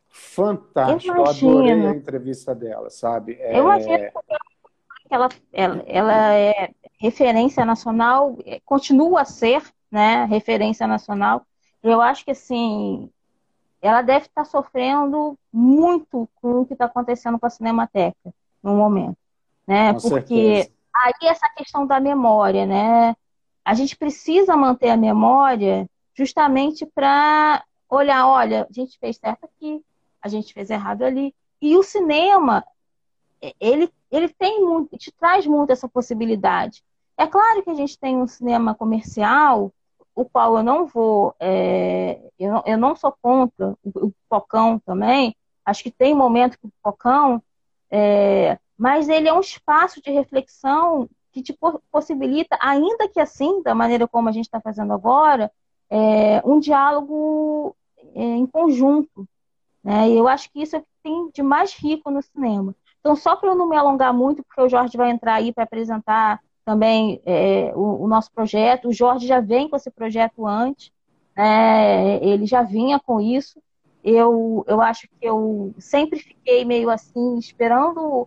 [0.09, 1.15] fantástico.
[1.15, 3.37] Eu adorei a entrevista dela, sabe?
[3.39, 3.57] É...
[3.57, 3.67] Eu
[5.07, 11.45] que ela, ela, ela é referência nacional, continua a ser né, referência nacional.
[11.81, 13.09] Eu acho que assim,
[13.81, 19.17] ela deve estar sofrendo muito com o que está acontecendo com a Cinemateca no momento.
[19.65, 19.93] Né?
[19.93, 20.71] Com Porque certeza.
[20.93, 23.15] aí essa questão da memória, né?
[23.65, 29.83] A gente precisa manter a memória justamente para olhar, olha, a gente fez certo aqui,
[30.21, 31.33] a gente fez errado ali.
[31.59, 32.63] E o cinema,
[33.59, 36.83] ele, ele tem muito, te traz muito essa possibilidade.
[37.17, 39.73] É claro que a gente tem um cinema comercial,
[40.13, 44.79] o qual eu não vou, é, eu, não, eu não sou contra o, o Pocão
[44.79, 47.41] também, acho que tem momento que o Pocão,
[47.89, 51.57] é, mas ele é um espaço de reflexão que te
[51.91, 55.51] possibilita, ainda que assim, da maneira como a gente está fazendo agora,
[55.89, 57.75] é, um diálogo
[58.15, 59.27] é, em conjunto.
[59.83, 60.11] Né?
[60.11, 62.73] E eu acho que isso é o que tem de mais rico no cinema.
[63.01, 65.65] Então, só para eu não me alongar muito, porque o Jorge vai entrar aí para
[65.65, 68.87] apresentar também é, o, o, nosso projeto.
[68.87, 70.89] O Jorge já vem com esse projeto antes,
[71.35, 72.23] né?
[72.23, 73.61] ele já vinha com isso.
[74.01, 78.25] Eu, eu acho que eu sempre fiquei meio assim, esperando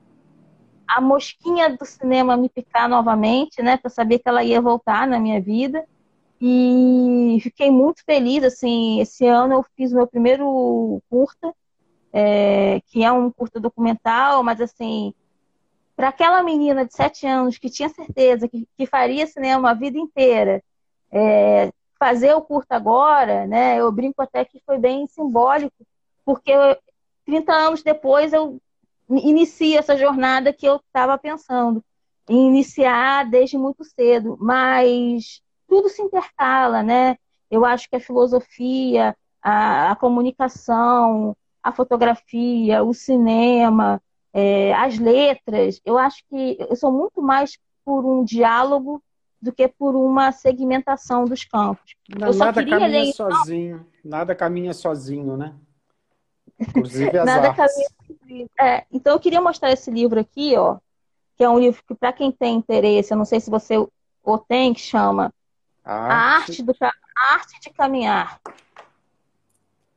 [0.89, 3.77] a mosquinha do cinema me picar novamente, né?
[3.77, 5.85] Para saber que ela ia voltar na minha vida.
[6.41, 11.53] E fiquei muito feliz, assim, esse ano eu fiz o meu primeiro curta,
[12.13, 15.13] é, que é um curta documental, mas assim,
[15.97, 19.99] para aquela menina de sete anos que tinha certeza que, que faria cinema a vida
[19.99, 20.63] inteira,
[21.11, 23.81] é, fazer o curta agora, né?
[23.81, 25.75] Eu brinco até que foi bem simbólico,
[26.25, 26.53] porque
[27.27, 28.61] 30 anos depois eu
[29.09, 31.83] inicia essa jornada que eu estava pensando
[32.29, 37.17] em iniciar desde muito cedo, mas tudo se intercala, né?
[37.51, 44.01] Eu acho que a filosofia, a, a comunicação, a fotografia, o cinema,
[44.33, 49.03] é, as letras, eu acho que eu sou muito mais por um diálogo
[49.41, 51.95] do que por uma segmentação dos campos.
[52.09, 53.13] Não, nada caminha ler...
[53.13, 55.55] sozinho, nada caminha sozinho, né?
[56.61, 57.75] Inclusive as nada artes.
[57.75, 57.89] Caminha
[58.61, 60.79] é, então eu queria mostrar esse livro aqui, ó,
[61.37, 64.39] que é um livro que para quem tem interesse, eu não sei se você o
[64.39, 65.33] tem, que chama
[65.85, 68.41] a arte, a arte, do, a arte de caminhar.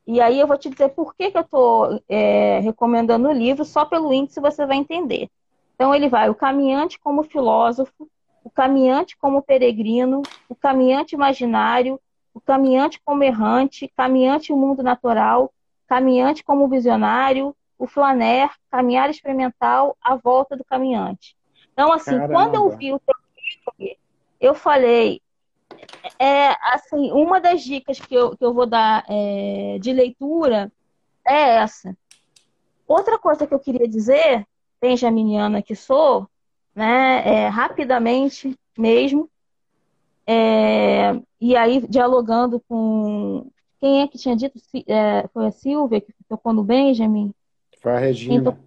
[0.08, 3.64] E aí eu vou te dizer por que, que eu estou é, recomendando o livro,
[3.64, 5.30] só pelo índice você vai entender.
[5.76, 8.10] Então ele vai o caminhante como filósofo,
[8.44, 12.00] o caminhante como peregrino, o caminhante imaginário,
[12.34, 15.52] o caminhante como errante, caminhante o mundo natural,
[15.88, 21.36] caminhante como visionário, o flaner, caminhar experimental, a volta do caminhante.
[21.74, 22.32] Então, assim, Caramba.
[22.32, 23.16] quando eu vi o teu
[23.80, 23.98] livro,
[24.40, 25.20] eu falei,
[26.20, 30.72] é, assim, uma das dicas que eu, que eu vou dar é, de leitura
[31.26, 31.98] é essa.
[32.88, 34.46] Outra coisa que eu queria dizer,
[34.80, 36.30] benjaminiana que sou,
[36.76, 39.28] né, é, rapidamente mesmo,
[40.28, 46.14] é, e aí dialogando com quem é que tinha dito, é, foi a Silvia que
[46.30, 47.34] tocou no Benjamin,
[47.82, 48.36] foi a.
[48.40, 48.58] Então,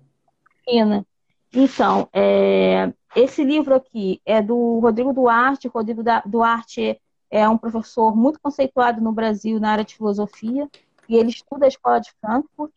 [0.66, 1.06] Regina.
[1.52, 5.68] Então, é, esse livro aqui é do Rodrigo Duarte.
[5.68, 7.00] Rodrigo Duarte
[7.30, 10.68] é um professor muito conceituado no Brasil na área de filosofia
[11.08, 12.72] e ele estuda a escola de Frankfurt.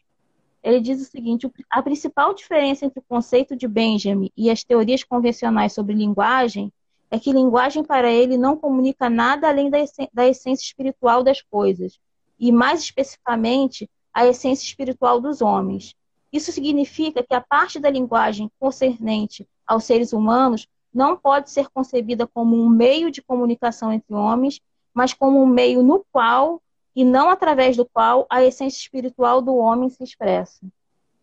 [0.63, 5.03] Ele diz o seguinte: a principal diferença entre o conceito de Benjamin e as teorias
[5.03, 6.71] convencionais sobre linguagem
[7.09, 11.99] é que linguagem para ele não comunica nada além da essência espiritual das coisas,
[12.37, 15.95] e mais especificamente a essência espiritual dos homens.
[16.31, 22.25] Isso significa que a parte da linguagem concernente aos seres humanos não pode ser concebida
[22.25, 24.59] como um meio de comunicação entre homens,
[24.93, 26.61] mas como um meio no qual
[26.95, 30.59] e não através do qual a essência espiritual do homem se expressa.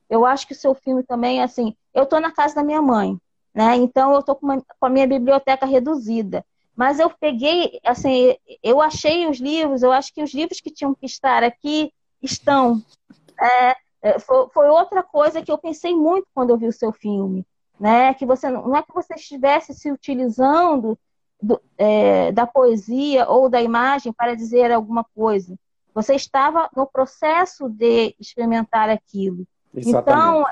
[0.09, 3.19] Eu acho que o seu filme também, assim, eu estou na casa da minha mãe,
[3.53, 3.75] né?
[3.75, 6.45] Então eu estou com, com, a minha biblioteca reduzida.
[6.77, 10.95] mas eu peguei, assim, eu achei os livros, eu acho que os livros que tinham
[10.95, 11.93] que estar aqui
[12.23, 12.81] estão.
[13.41, 13.77] É, é
[14.19, 17.47] foi, foi, outra coisa que eu pensei muito quando eu vi o seu filme,
[17.79, 18.13] né?
[18.15, 20.99] Que você não é que você estivesse se utilizando
[21.41, 25.57] do, é, da poesia ou da imagem para dizer alguma coisa.
[25.95, 29.47] Você estava no processo de experimentar aquilo.
[29.75, 30.01] Exatamente.
[30.01, 30.45] Então,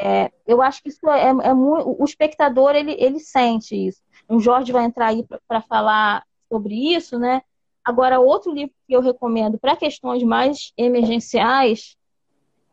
[0.00, 1.96] é, é, eu acho que isso é, é muito.
[2.00, 4.00] O espectador ele, ele sente isso.
[4.28, 7.42] O Jorge vai entrar aí para falar sobre isso, né?
[7.84, 11.96] Agora, outro livro que eu recomendo para questões mais emergenciais,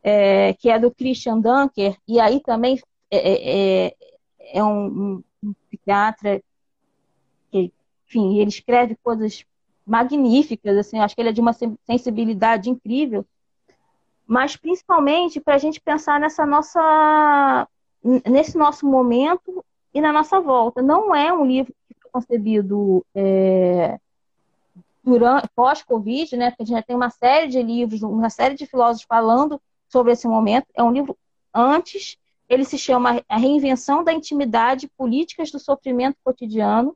[0.07, 2.79] é, que é do Christian Dunker, e aí também
[3.09, 3.95] é, é,
[4.53, 6.43] é um, um, psiquiatra
[7.51, 7.73] que,
[8.05, 9.43] enfim, ele escreve coisas
[9.83, 11.53] magníficas, assim, acho que ele é de uma
[11.87, 13.25] sensibilidade incrível,
[14.27, 17.67] mas principalmente para a gente pensar nessa nossa,
[18.29, 20.83] nesse nosso momento e na nossa volta.
[20.83, 23.99] Não é um livro que foi concebido é,
[25.03, 26.51] durante pós-Covid, né?
[26.51, 29.59] Porque a gente já tem uma série de livros, uma série de filósofos falando
[29.95, 30.67] sobre esse momento.
[30.75, 31.17] É um livro
[31.53, 32.17] antes.
[32.49, 36.93] Ele se chama A Reinvenção da Intimidade, Políticas do Sofrimento Cotidiano.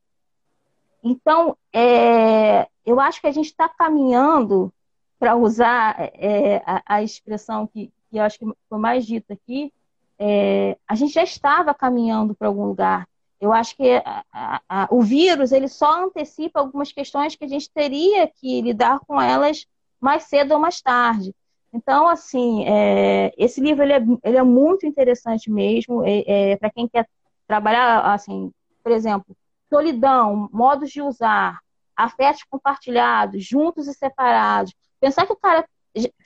[1.02, 4.74] Então, é, eu acho que a gente está caminhando
[5.18, 9.72] para usar é, a, a, expressão que, que eu acho que foi mais dita aqui,
[10.18, 13.08] é, a gente já estava caminhando para algum lugar.
[13.39, 17.72] Eu acho que a, a, o vírus ele só antecipa algumas questões que a gente
[17.72, 19.66] teria que lidar com elas
[20.02, 21.34] mais cedo ou mais tarde.
[21.74, 26.72] Então, assim, é, esse livro ele é, ele é, muito interessante mesmo é, é para
[26.72, 27.07] quem quer
[27.47, 28.51] trabalhar, assim,
[28.84, 29.36] por exemplo,
[29.72, 31.59] solidão, modos de usar,
[31.95, 34.74] afetos compartilhados, juntos e separados.
[34.99, 35.65] Pensar que o cara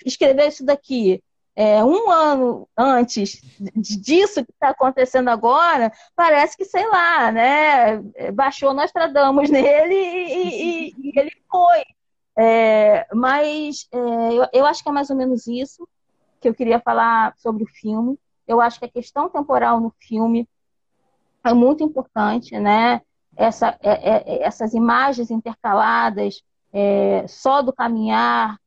[0.06, 1.22] escreveu isso daqui
[1.56, 3.40] é, um ano antes
[3.76, 7.98] disso que está acontecendo agora, parece que, sei lá, né?
[8.34, 11.84] Baixou Nostradamus nele e, e, e ele foi.
[12.38, 13.98] É, mas é,
[14.34, 15.88] eu, eu, acho que é mais ou menos isso
[16.42, 18.18] que eu queria falar sobre o filme.
[18.48, 20.48] Eu acho que a questão temporal no filme
[21.44, 23.02] é muito importante, né?
[23.36, 26.44] Essa, é, é, é essas imagens intercaladas,
[27.28, 28.58] só do caminhar,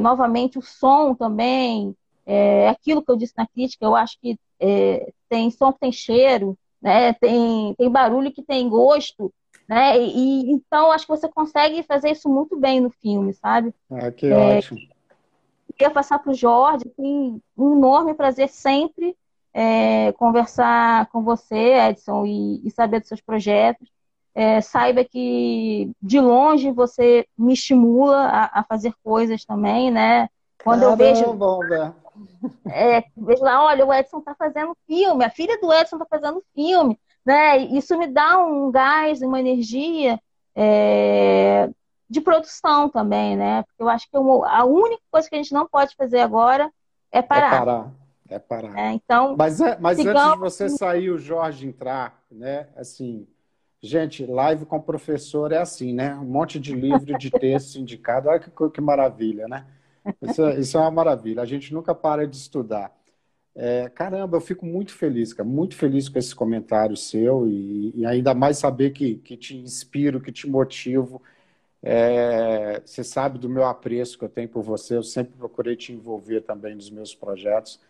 [0.00, 1.94] novamente o som também,
[2.30, 5.90] é, aquilo que eu disse na crítica, eu acho que é, tem som que tem
[5.90, 7.14] cheiro, né?
[7.14, 9.32] tem, tem barulho que tem gosto,
[9.68, 10.00] né?
[10.00, 13.74] E, então acho que você consegue fazer isso muito bem no filme, sabe?
[13.90, 14.80] Ah, que é, ótimo.
[15.76, 19.16] Queria passar para o Jorge, tem um enorme prazer sempre
[19.52, 23.88] é, conversar com você, Edson, e, e saber dos seus projetos.
[24.34, 30.28] É, saiba que de longe você me estimula a, a fazer coisas também, né?
[30.62, 31.32] Quando Caramba, eu vejo.
[31.34, 31.60] Bom,
[32.70, 36.42] é, vejo lá, olha, o Edson está fazendo filme, a filha do Edson está fazendo
[36.54, 36.98] filme,
[37.28, 37.58] né?
[37.58, 40.18] Isso me dá um gás, uma energia
[40.56, 41.68] é,
[42.08, 43.62] de produção também, né?
[43.64, 46.72] Porque eu acho que a única coisa que a gente não pode fazer agora
[47.12, 47.46] é parar.
[47.46, 47.92] É parar.
[48.30, 48.78] É parar.
[48.78, 50.22] É, então, mas é, mas sigamos...
[50.22, 52.68] antes de você sair, o Jorge entrar, né?
[52.74, 53.28] Assim,
[53.82, 56.14] gente, live com o professor é assim, né?
[56.14, 58.30] Um monte de livro de texto indicado.
[58.30, 59.66] Olha que, que maravilha, né?
[60.22, 61.42] Isso, é, isso é uma maravilha.
[61.42, 62.90] A gente nunca para de estudar.
[63.60, 68.06] É, caramba, eu fico muito feliz, cara, muito feliz com esse comentário seu e, e
[68.06, 71.20] ainda mais saber que, que te inspiro, que te motivo.
[71.82, 75.92] É, você sabe do meu apreço que eu tenho por você, eu sempre procurei te
[75.92, 77.80] envolver também nos meus projetos.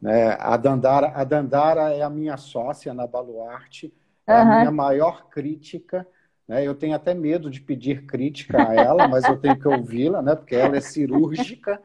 [0.00, 0.36] Né?
[0.38, 3.92] A, Dandara, a Dandara é a minha sócia na Baluarte,
[4.26, 4.40] é uhum.
[4.40, 6.06] a minha maior crítica
[6.46, 6.66] né?
[6.66, 10.34] Eu tenho até medo de pedir crítica a ela, mas eu tenho que ouvi-la, né?
[10.34, 11.80] porque ela é cirúrgica,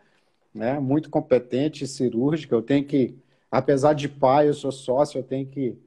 [0.54, 0.80] né?
[0.80, 2.54] muito competente cirúrgica.
[2.54, 3.18] Eu tenho que,
[3.52, 5.78] apesar de pai, eu sou sócio, eu tenho que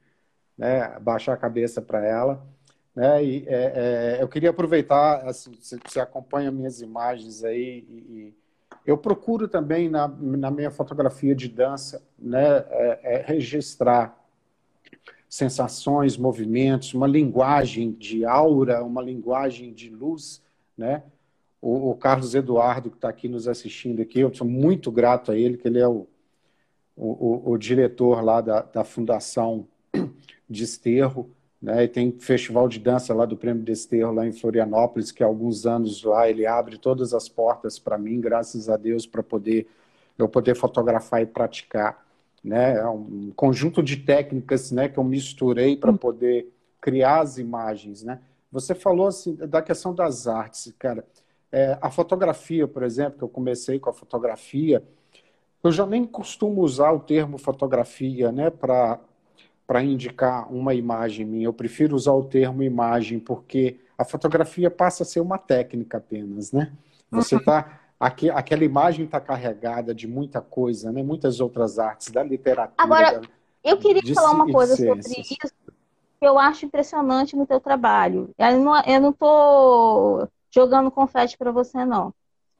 [0.55, 2.45] né, baixar a cabeça para ela.
[2.95, 3.25] Né?
[3.25, 8.33] E, é, é, eu queria aproveitar, assim, você, acompanha minhas imagens aí, e, e
[8.85, 14.15] eu procuro também na, na, minha fotografia de dança né, é, é registrar
[15.27, 20.41] sensações, movimentos, uma linguagem de aura, uma linguagem de luz,
[20.77, 21.03] né?
[21.61, 25.37] O, o Carlos Eduardo, que está aqui nos assistindo aqui, eu sou muito grato a
[25.37, 26.07] ele, que ele é o,
[26.95, 29.67] o, o diretor lá da, da Fundação
[30.49, 31.29] Desterro,
[31.61, 31.83] né?
[31.83, 35.65] E tem festival de dança lá do Prêmio Desterro, lá em Florianópolis, que há alguns
[35.65, 39.67] anos lá ele abre todas as portas para mim, graças a Deus, para poder
[40.17, 42.05] eu poder fotografar e praticar
[42.45, 42.77] né?
[42.77, 45.97] É um conjunto de técnicas, né, que eu misturei para hum.
[45.97, 48.21] poder criar as imagens, né?
[48.51, 51.03] Você falou assim da questão das artes, cara.
[51.51, 54.83] É, a fotografia, por exemplo, que eu comecei com a fotografia,
[55.67, 61.45] eu já nem costumo usar o termo fotografia, né, para indicar uma imagem minha.
[61.45, 66.51] Eu prefiro usar o termo imagem porque a fotografia passa a ser uma técnica apenas,
[66.51, 66.71] né?
[67.11, 71.01] Você está uhum aqui, aquela imagem está carregada de muita coisa, né?
[71.01, 72.75] muitas outras artes, da literatura.
[72.77, 73.21] Agora,
[73.63, 75.53] eu queria falar uma coisa sobre isso
[76.19, 78.29] que eu acho impressionante no teu trabalho.
[78.37, 82.13] Eu não estou jogando confete para você, não.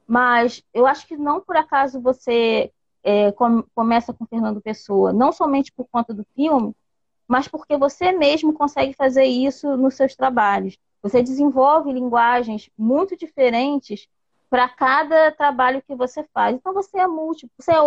[0.07, 2.71] Mas eu acho que não por acaso você
[3.05, 3.31] é,
[3.75, 6.75] começa com Fernando Pessoa, não somente por conta do filme,
[7.27, 10.77] mas porque você mesmo consegue fazer isso nos seus trabalhos.
[11.03, 14.07] Você desenvolve linguagens muito diferentes
[14.49, 16.55] para cada trabalho que você faz.
[16.55, 17.79] Então você é múltiplo, você é,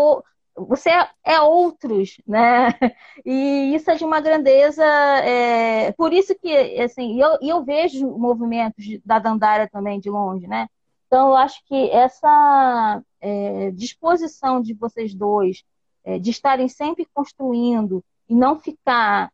[0.54, 0.90] você
[1.24, 2.68] é outros, né?
[3.26, 4.84] E isso é de uma grandeza.
[4.84, 5.92] É...
[5.92, 10.68] Por isso que, assim, eu, eu vejo movimentos da Dandara também de longe, né?
[11.06, 15.64] Então eu acho que essa é, disposição de vocês dois,
[16.04, 19.32] é, de estarem sempre construindo e não ficar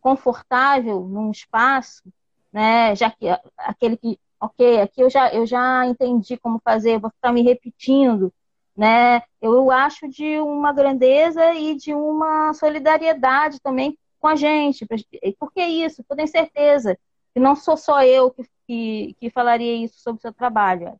[0.00, 2.02] confortável num espaço,
[2.52, 2.94] né?
[2.96, 3.26] Já que
[3.56, 8.32] aquele que ok, aqui eu já, eu já entendi como fazer, vou ficar me repetindo,
[8.76, 9.22] né?
[9.40, 14.86] Eu acho de uma grandeza e de uma solidariedade também com a gente.
[15.38, 16.02] Por que isso?
[16.08, 16.98] Eu tenho certeza
[17.34, 20.98] que não sou só eu que, que, que falaria isso sobre o seu trabalho.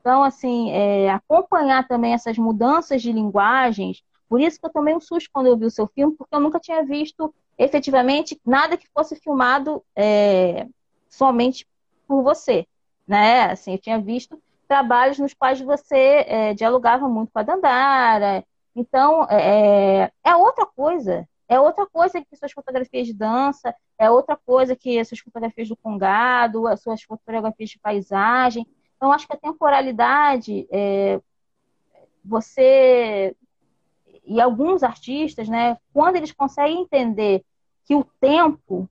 [0.00, 5.00] Então, assim, é, acompanhar também essas mudanças de linguagens, por isso que eu tomei um
[5.00, 8.86] susto quando eu vi o seu filme, porque eu nunca tinha visto efetivamente nada que
[8.94, 10.68] fosse filmado é,
[11.08, 11.66] somente
[12.06, 12.64] por você,
[13.06, 13.50] né?
[13.50, 18.44] Assim, eu tinha visto trabalhos nos quais você é, dialogava muito com a Dandara.
[18.76, 21.28] Então, é, é, é outra coisa.
[21.48, 25.76] É outra coisa que suas fotografias de dança, é outra coisa que suas fotografias do
[25.76, 28.64] Congado, as suas fotografias de paisagem.
[28.98, 31.20] Então, acho que a temporalidade, é,
[32.22, 33.34] você
[34.26, 37.42] e alguns artistas, né, quando eles conseguem entender
[37.86, 38.86] que o tempo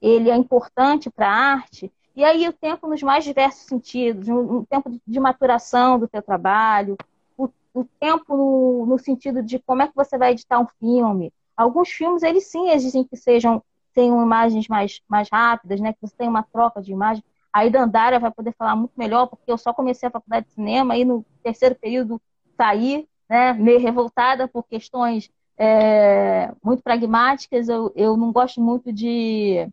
[0.00, 4.64] ele é importante para a arte, e aí o tempo nos mais diversos sentidos, um,
[4.64, 6.96] tempo de maturação do teu trabalho,
[7.36, 11.32] o, o tempo no, no, sentido de como é que você vai editar um filme.
[11.56, 13.62] Alguns filmes, eles sim exigem que sejam
[13.98, 15.92] tenham imagens mais, mais rápidas, né?
[15.92, 17.24] Que você tenha uma troca de imagem.
[17.52, 20.96] Aí Dandara vai poder falar muito melhor, porque eu só comecei a faculdade de cinema
[20.96, 22.20] e no terceiro período
[22.56, 23.52] saí, né?
[23.52, 27.68] Meio revoltada por questões é, muito pragmáticas.
[27.68, 29.68] Eu, eu não gosto muito de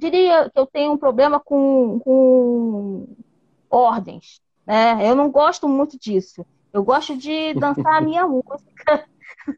[0.00, 3.06] diria que eu tenho um problema com, com
[3.68, 4.40] ordens.
[4.66, 5.08] Né?
[5.08, 6.44] Eu não gosto muito disso.
[6.72, 9.06] Eu gosto de dançar a minha música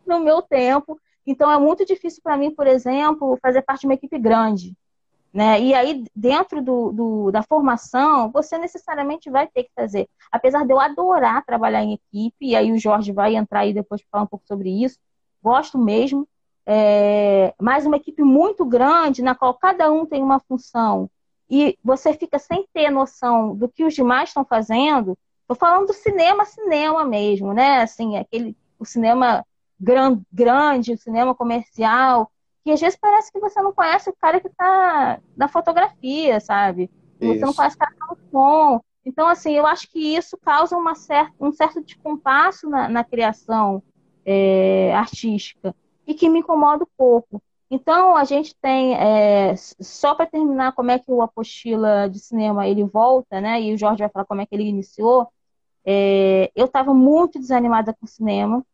[0.06, 1.00] no meu tempo.
[1.24, 4.76] Então é muito difícil para mim, por exemplo, fazer parte de uma equipe grande.
[5.32, 5.60] Né?
[5.62, 10.08] E aí, dentro do, do, da formação, você necessariamente vai ter que fazer.
[10.30, 14.02] Apesar de eu adorar trabalhar em equipe, e aí o Jorge vai entrar aí depois
[14.02, 14.98] para falar um pouco sobre isso,
[15.42, 16.28] gosto mesmo,
[16.66, 21.10] é, mas uma equipe muito grande, na qual cada um tem uma função,
[21.48, 25.92] e você fica sem ter noção do que os demais estão fazendo, estou falando do
[25.92, 27.82] cinema, cinema mesmo, né?
[27.82, 29.44] Assim, aquele, o cinema
[29.78, 32.31] gran, grande, o cinema comercial,
[32.64, 36.90] que às vezes parece que você não conhece o cara que está na fotografia, sabe?
[37.20, 37.34] Isso.
[37.34, 38.80] Você não conhece o cara que está no som.
[39.04, 43.82] Então, assim, eu acho que isso causa uma certa, um certo descompasso na, na criação
[44.24, 45.74] é, artística
[46.06, 47.42] e que me incomoda um pouco.
[47.68, 52.68] Então, a gente tem, é, só para terminar, como é que o Apostila de Cinema
[52.68, 53.60] ele volta, né?
[53.62, 55.26] E o Jorge vai falar como é que ele iniciou.
[55.84, 58.64] É, eu estava muito desanimada com o cinema,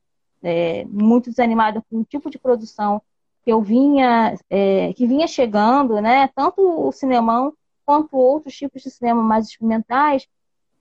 [0.42, 3.00] é, muito desanimada com o tipo de produção
[3.48, 6.28] que eu vinha, é, que vinha chegando, né?
[6.34, 7.54] Tanto o cinemão
[7.86, 10.28] quanto outros tipos de cinema mais experimentais,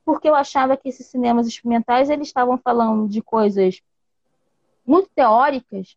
[0.04, 3.82] porque eu achava que esses cinemas experimentais eles estavam falando de coisas
[4.86, 5.96] muito teóricas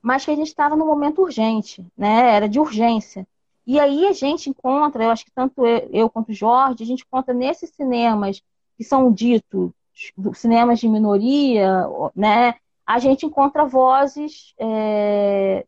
[0.00, 2.36] mas que a gente estava no momento urgente, né?
[2.36, 3.26] Era de urgência.
[3.66, 6.86] E aí a gente encontra, eu acho que tanto eu, eu quanto o Jorge, a
[6.86, 8.40] gente encontra nesses cinemas
[8.76, 9.72] que são ditos
[10.34, 11.84] cinemas de minoria,
[12.14, 12.54] né?
[12.86, 15.66] A gente encontra vozes é,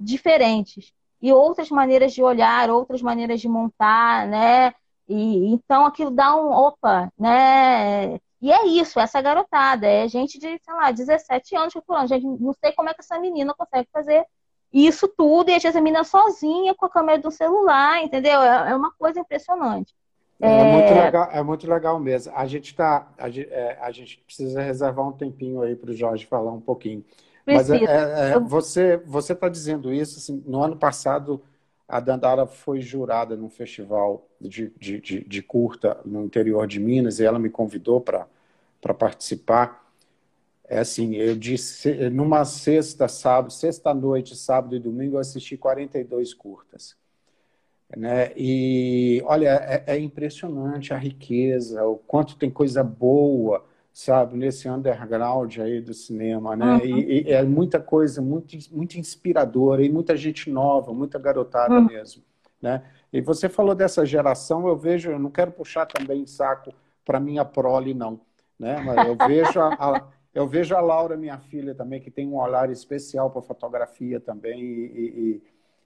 [0.00, 4.72] diferentes e outras maneiras de olhar, outras maneiras de montar, né?
[5.08, 8.18] E então aquilo dá um opa, né?
[8.40, 12.24] E é isso, essa garotada, é gente de, sei lá, 17 anos que falando, gente,
[12.24, 14.24] não sei como é que essa menina consegue fazer
[14.72, 18.40] isso tudo, e às vezes a menina sozinha com a câmera do celular, entendeu?
[18.40, 19.94] É, é uma coisa impressionante.
[20.40, 22.32] É, é, muito legal, é muito legal mesmo.
[22.34, 26.24] A gente tá, a, é, a gente precisa reservar um tempinho aí para o Jorge
[26.24, 27.04] falar um pouquinho.
[27.54, 31.42] Mas é, é, é você você está dizendo isso assim, no ano passado
[31.90, 37.18] a Dandara foi jurada num festival de, de, de, de, curta no interior de Minas
[37.18, 39.92] e ela me convidou para participar.
[40.68, 46.32] É assim, eu disse, numa sexta, sábado, sexta noite, sábado e domingo, eu assisti 42
[46.32, 46.96] curtas.
[47.96, 48.30] Né?
[48.36, 53.64] E olha, é, é impressionante a riqueza, o quanto tem coisa boa,
[54.00, 56.76] sabe, nesse underground aí do cinema, né?
[56.76, 56.78] Uhum.
[56.86, 61.84] E, e, é muita coisa, muito, muito inspiradora e muita gente nova, muita garotada uhum.
[61.84, 62.22] mesmo,
[62.62, 62.82] né?
[63.12, 66.72] E você falou dessa geração, eu vejo, eu não quero puxar também saco
[67.04, 68.18] para minha prole, não,
[68.58, 68.80] né?
[68.80, 72.38] Mas eu vejo a, a, eu vejo a Laura, minha filha, também, que tem um
[72.38, 75.42] olhar especial para fotografia também, e,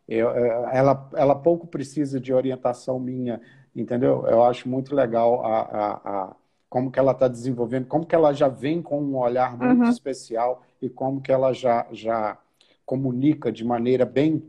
[0.09, 3.41] e eu, ela, ela pouco precisa de orientação minha,
[3.75, 4.25] entendeu?
[4.29, 5.61] Eu acho muito legal a,
[6.05, 6.37] a
[6.75, 9.89] como que ela está desenvolvendo, como que ela já vem com um olhar muito uhum.
[9.89, 12.37] especial e como que ela já, já
[12.85, 14.43] comunica de maneira bem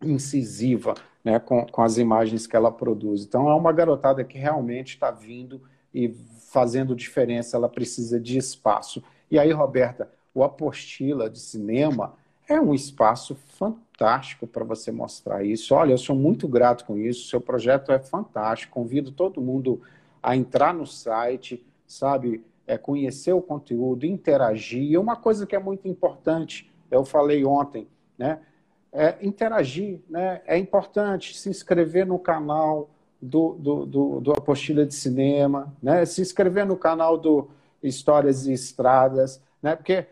[0.00, 0.94] incisiva
[1.24, 3.24] né, com, com as imagens que ela produz.
[3.24, 5.60] Então, é uma garotada que realmente está vindo
[5.92, 6.14] e
[6.48, 9.02] fazendo diferença, ela precisa de espaço.
[9.28, 12.14] E aí, Roberta, o Apostila de Cinema
[12.48, 15.74] é um espaço fantástico para você mostrar isso.
[15.74, 19.82] Olha, eu sou muito grato com isso, seu projeto é fantástico, convido todo mundo
[20.22, 24.82] a entrar no site, sabe, é, conhecer o conteúdo, interagir.
[24.82, 28.40] E uma coisa que é muito importante, eu falei ontem, né?
[28.92, 30.42] É interagir, né?
[30.46, 32.90] É importante se inscrever no canal
[33.20, 36.04] do, do, do, do Apostila de Cinema, né?
[36.04, 37.48] Se inscrever no canal do
[37.82, 39.74] Histórias e Estradas, né?
[39.74, 40.06] Porque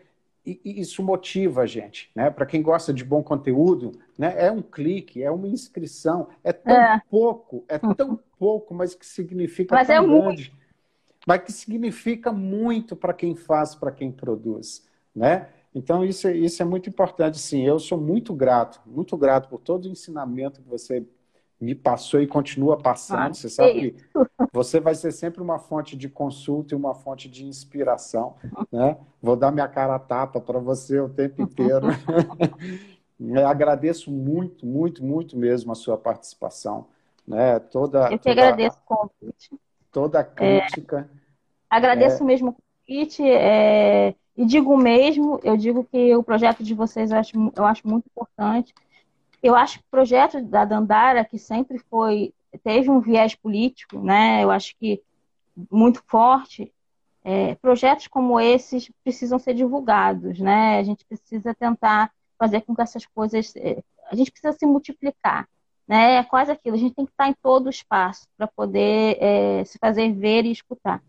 [0.63, 2.29] isso motiva a gente, né?
[2.29, 4.33] Para quem gosta de bom conteúdo, né?
[4.37, 7.01] É um clique, é uma inscrição, é tão é.
[7.09, 10.51] pouco, é tão pouco, mas que significa mas é grande, muito.
[11.25, 14.85] mas que significa muito para quem faz, para quem produz,
[15.15, 15.49] né?
[15.73, 17.63] Então isso, isso é muito importante, sim.
[17.63, 21.05] Eu sou muito grato, muito grato por todo o ensinamento que você
[21.59, 23.19] me passou e continua passando.
[23.19, 23.95] Ah, você sabe que
[24.53, 28.35] você vai ser sempre uma fonte de consulta e uma fonte de inspiração.
[28.71, 28.97] Né?
[29.21, 31.87] Vou dar minha cara a tapa para você o tempo inteiro.
[33.47, 36.87] agradeço muito, muito, muito mesmo a sua participação.
[37.27, 37.59] Né?
[37.59, 39.59] Toda, Eu que toda, agradeço o convite.
[39.91, 41.09] Toda a crítica.
[41.11, 41.17] É,
[41.69, 42.25] agradeço é...
[42.25, 43.23] mesmo o convite.
[43.29, 47.87] É, e digo mesmo, eu digo que o projeto de vocês eu acho, eu acho
[47.87, 48.73] muito importante
[49.41, 54.43] eu acho que o projeto da Dandara, que sempre foi, teve um viés político, né?
[54.43, 55.01] Eu acho que
[55.71, 56.71] muito forte.
[57.23, 60.79] É, projetos como esses precisam ser divulgados, né?
[60.79, 65.47] A gente precisa tentar fazer com que essas coisas, é, a gente precisa se multiplicar,
[65.87, 66.15] né?
[66.15, 66.75] É quase aquilo.
[66.75, 70.45] A gente tem que estar em todo o espaço para poder é, se fazer ver
[70.45, 71.01] e escutar.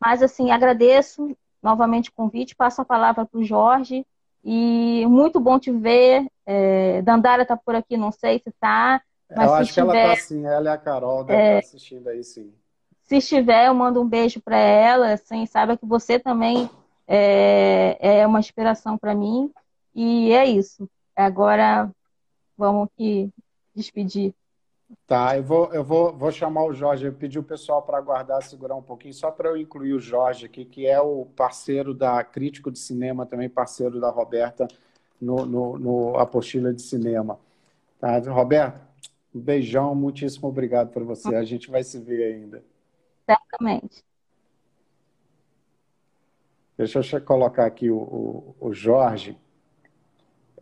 [0.00, 4.04] Mas assim, agradeço novamente o convite, passo a palavra para o Jorge
[4.44, 6.26] e muito bom te ver.
[6.44, 9.00] É, Dandara está por aqui, não sei se está.
[9.34, 11.68] Mas eu acho estiver, que ela está sim, ela e a Carol devem é, estar
[11.68, 12.52] assistindo aí sim.
[13.04, 16.68] Se estiver, eu mando um beijo para ela, assim, saiba que você também
[17.06, 19.50] é, é uma inspiração para mim.
[19.94, 20.88] E é isso.
[21.14, 21.90] Agora
[22.56, 23.30] vamos que
[23.74, 24.34] despedir.
[25.06, 28.42] Tá, eu vou, eu vou, vou chamar o Jorge, eu pedi o pessoal para aguardar,
[28.42, 32.22] segurar um pouquinho, só para eu incluir o Jorge aqui, que é o parceiro da
[32.22, 34.68] Crítico de Cinema, também parceiro da Roberta
[35.20, 37.38] no, no, no Apostila de Cinema.
[37.98, 38.86] Tá, Roberta,
[39.34, 41.34] um beijão, muitíssimo obrigado por você.
[41.34, 42.62] A gente vai se ver ainda.
[43.24, 44.04] Certamente.
[46.76, 49.38] Deixa eu colocar aqui o, o, o Jorge.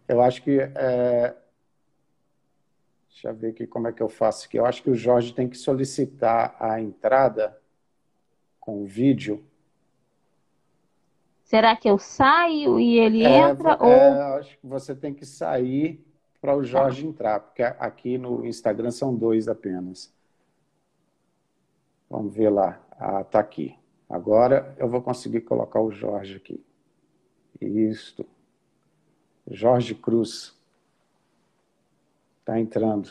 [0.06, 1.34] Eu acho que é,
[3.10, 4.56] Deixa eu ver aqui como é que eu faço aqui.
[4.56, 7.60] Eu acho que o Jorge tem que solicitar a entrada
[8.58, 9.44] com o vídeo.
[11.44, 13.72] Será que eu saio e ele é, entra?
[13.72, 14.38] É, ou...
[14.38, 16.02] acho que você tem que sair
[16.40, 20.14] para o Jorge entrar, porque aqui no Instagram são dois apenas.
[22.08, 22.80] Vamos ver lá.
[22.92, 23.76] Ah, tá aqui.
[24.08, 26.64] Agora eu vou conseguir colocar o Jorge aqui.
[27.60, 28.24] Isto.
[29.50, 30.58] Jorge Cruz.
[32.50, 33.10] Está entrando.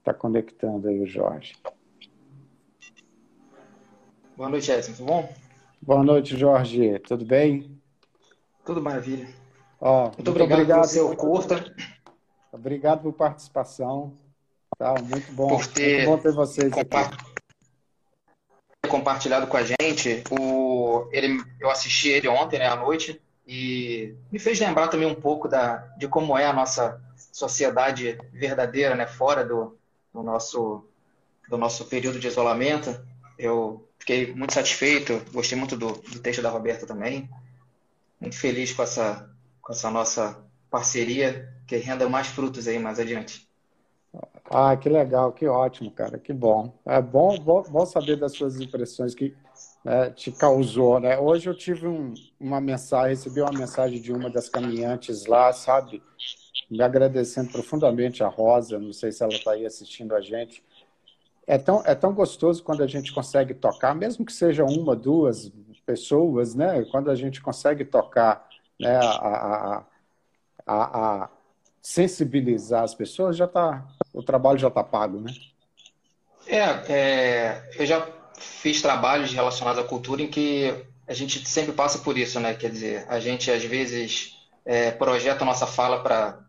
[0.00, 1.54] Está conectando aí o Jorge.
[4.36, 4.92] Boa noite, Edson.
[4.92, 5.34] Tudo bom?
[5.80, 6.98] Boa noite, Jorge.
[6.98, 7.80] Tudo bem?
[8.62, 9.26] Tudo maravilha.
[9.80, 11.74] Ó, muito, muito obrigado, obrigado pelo seu curta.
[12.52, 14.12] Obrigado por participação.
[14.76, 15.48] Tá, muito bom.
[15.48, 17.16] Por ter, muito bom ter vocês aqui.
[18.86, 20.22] Compartilhado com a gente.
[20.30, 23.18] O, ele, eu assisti ele ontem, né, à noite
[23.52, 28.94] e me fez lembrar também um pouco da, de como é a nossa sociedade verdadeira,
[28.94, 29.76] né, fora do,
[30.14, 30.84] do, nosso,
[31.48, 32.96] do nosso período de isolamento.
[33.36, 37.28] Eu fiquei muito satisfeito, gostei muito do, do texto da Roberta também.
[38.20, 39.28] Muito feliz com essa,
[39.60, 40.38] com essa nossa
[40.70, 43.50] parceria, que renda mais frutos aí mais adiante.
[44.48, 46.72] Ah, que legal, que ótimo, cara, que bom.
[46.86, 49.34] É bom, bom, bom saber das suas impressões, que
[49.84, 51.18] né, te causou, né?
[51.18, 56.02] Hoje eu tive um, uma mensagem, recebi uma mensagem de uma das caminhantes lá, sabe?
[56.70, 60.62] Me agradecendo profundamente a Rosa, não sei se ela está aí assistindo a gente.
[61.46, 65.50] É tão, é tão gostoso quando a gente consegue tocar, mesmo que seja uma, duas
[65.84, 66.84] pessoas, né?
[66.90, 69.84] Quando a gente consegue tocar né, a, a,
[70.66, 71.28] a, a
[71.82, 75.32] sensibilizar as pessoas, já tá, o trabalho já está pago, né?
[76.46, 80.74] É, é, eu já fiz trabalhos relacionados à cultura em que
[81.06, 82.54] a gente sempre passa por isso, né?
[82.54, 86.40] Quer dizer, a gente às vezes é, projeta a nossa fala para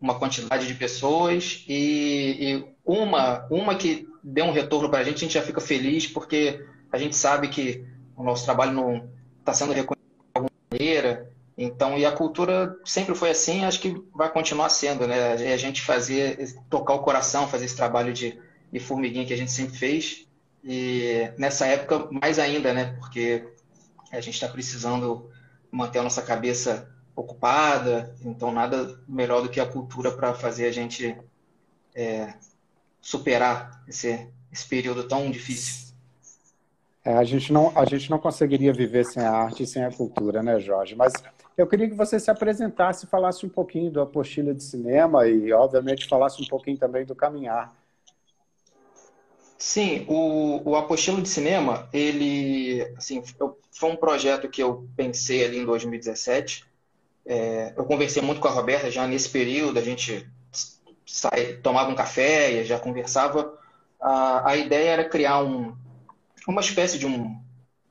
[0.00, 5.16] uma quantidade de pessoas e, e, uma, uma que dê um retorno para a gente,
[5.16, 7.84] a gente já fica feliz porque a gente sabe que
[8.16, 9.08] o nosso trabalho não
[9.40, 11.30] está sendo reconhecido de alguma maneira.
[11.56, 15.32] Então, e a cultura sempre foi assim, acho que vai continuar sendo, né?
[15.32, 18.38] A gente fazer, tocar o coração, fazer esse trabalho de,
[18.72, 20.27] de formiguinha que a gente sempre fez,
[20.64, 22.96] e nessa época, mais ainda, né?
[22.98, 23.46] Porque
[24.10, 25.30] a gente está precisando
[25.70, 30.72] manter a nossa cabeça ocupada, então nada melhor do que a cultura para fazer a
[30.72, 31.16] gente
[31.94, 32.34] é,
[33.00, 35.88] superar esse, esse período tão difícil.
[37.04, 39.90] É, a, gente não, a gente não conseguiria viver sem a arte e sem a
[39.90, 40.94] cultura, né, Jorge?
[40.94, 41.12] Mas
[41.56, 46.06] eu queria que você se apresentasse, falasse um pouquinho do Apostila de Cinema e, obviamente,
[46.06, 47.74] falasse um pouquinho também do Caminhar.
[49.58, 53.22] Sim, o, o Apostilo de Cinema, ele, assim,
[53.72, 56.64] foi um projeto que eu pensei ali em 2017.
[57.26, 60.28] É, eu conversei muito com a Roberta já nesse período, a gente
[61.04, 63.52] sai, tomava um café e já conversava.
[64.00, 65.76] A, a ideia era criar um,
[66.46, 67.36] uma espécie de um,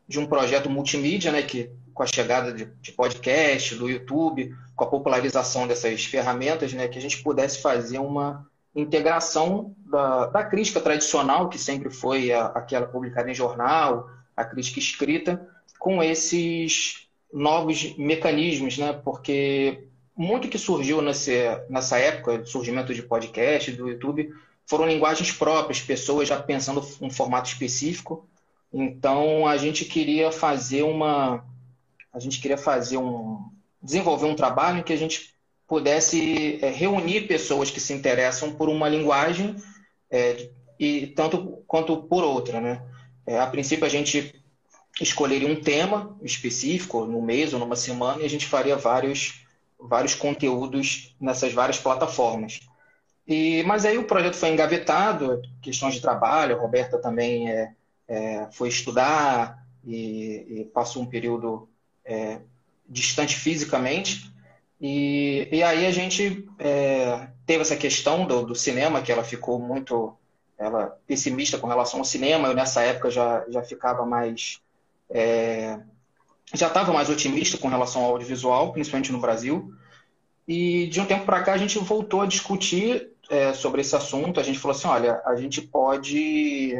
[0.07, 4.84] de um projeto multimídia, né, que com a chegada de, de podcast, do YouTube, com
[4.86, 8.47] a popularização dessas ferramentas, né, que a gente pudesse fazer uma
[8.82, 14.80] integração da, da crítica tradicional, que sempre foi a, aquela publicada em jornal, a crítica
[14.80, 15.47] escrita,
[15.80, 18.93] com esses novos mecanismos, né?
[18.93, 24.32] Porque muito que surgiu nesse, nessa época, do surgimento de podcast, do YouTube,
[24.65, 28.28] foram linguagens próprias, pessoas já pensando um formato específico.
[28.71, 31.43] Então a gente queria fazer uma,
[32.13, 33.49] a gente queria fazer um,
[33.82, 35.37] desenvolver um trabalho em que a gente
[35.68, 39.55] pudesse é, reunir pessoas que se interessam por uma linguagem
[40.09, 40.49] é,
[40.80, 42.82] e tanto quanto por outra, né?
[43.26, 44.41] É, a princípio a gente
[45.01, 49.45] escolheria um tema específico no mês ou numa semana e a gente faria vários
[49.80, 52.61] vários conteúdos nessas várias plataformas.
[53.28, 57.47] E, mas aí o projeto foi engavetado, questões de trabalho, a Roberta também
[58.53, 61.68] foi estudar e, e, passou um período
[62.89, 64.32] distante fisicamente,
[64.80, 69.59] e, e aí a gente é, teve essa questão do, do, cinema, que ela ficou
[69.59, 70.15] muito
[70.57, 72.47] ela, pessimista com relação ao cinema.
[72.47, 74.61] Eu, nessa época, já, já ficava mais.
[75.09, 75.80] É,
[76.53, 79.73] já estava mais otimista com relação ao audiovisual, principalmente no Brasil.
[80.47, 84.39] E de um tempo para cá a gente voltou a discutir é, sobre esse assunto.
[84.39, 86.73] A gente falou assim: olha, a gente pode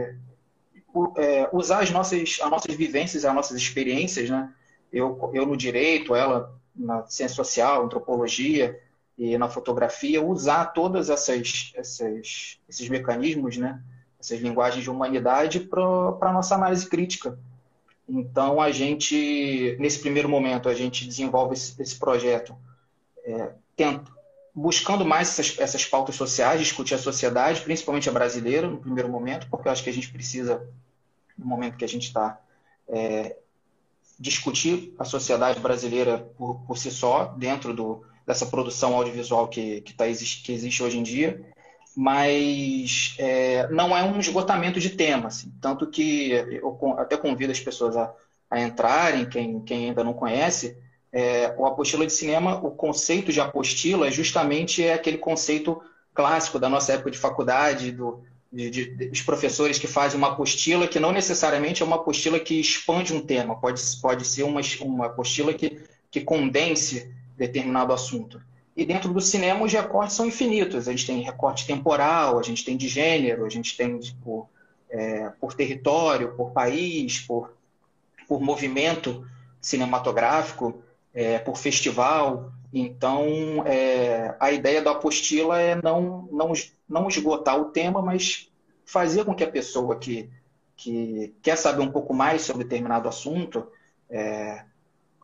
[1.18, 4.54] é, usar as nossas, as nossas vivências, as nossas experiências, né?
[4.94, 8.80] Eu, eu no direito, ela na ciência social, antropologia
[9.18, 13.82] e na fotografia, usar todas essas, essas esses mecanismos, né,
[14.20, 17.38] essas linguagens de humanidade para a nossa análise crítica.
[18.08, 22.56] Então, a gente, nesse primeiro momento, a gente desenvolve esse, esse projeto
[23.26, 23.52] é,
[24.56, 29.48] buscando mais essas, essas pautas sociais, discutir a sociedade, principalmente a brasileira, no primeiro momento,
[29.52, 30.68] porque eu acho que a gente precisa,
[31.38, 32.42] no momento que a gente está,
[32.88, 33.38] é,
[34.20, 39.94] discutir a sociedade brasileira por, por si só, dentro do, dessa produção audiovisual que, que,
[39.94, 41.42] tá, que existe hoje em dia,
[41.96, 45.28] mas é, não é um esgotamento de tema.
[45.28, 48.14] Assim, tanto que eu até convido as pessoas a,
[48.50, 50.78] a entrarem, quem, quem ainda não conhece,
[51.12, 55.82] é, o apostila de cinema, o conceito de apostila justamente é aquele conceito
[56.14, 60.88] clássico da nossa época de faculdade, do, de, de, de, professores que fazem uma apostila
[60.88, 65.08] que não necessariamente é uma apostila que expande um tema, pode, pode ser uma, uma
[65.08, 68.42] apostila que, que condense determinado assunto.
[68.76, 70.88] E dentro do cinema os recortes são infinitos.
[70.88, 74.48] A gente tem recorte temporal, a gente tem de gênero, a gente tem tipo,
[74.90, 77.54] é, por território, por país, por,
[78.28, 79.28] por movimento
[79.60, 80.82] cinematográfico,
[81.14, 82.52] é, por festival.
[82.74, 86.52] Então, é, a ideia da apostila é não, não,
[86.88, 88.52] não esgotar o tema, mas
[88.86, 90.30] fazer com que a pessoa que,
[90.76, 93.68] que quer saber um pouco mais sobre determinado assunto
[94.10, 94.64] é,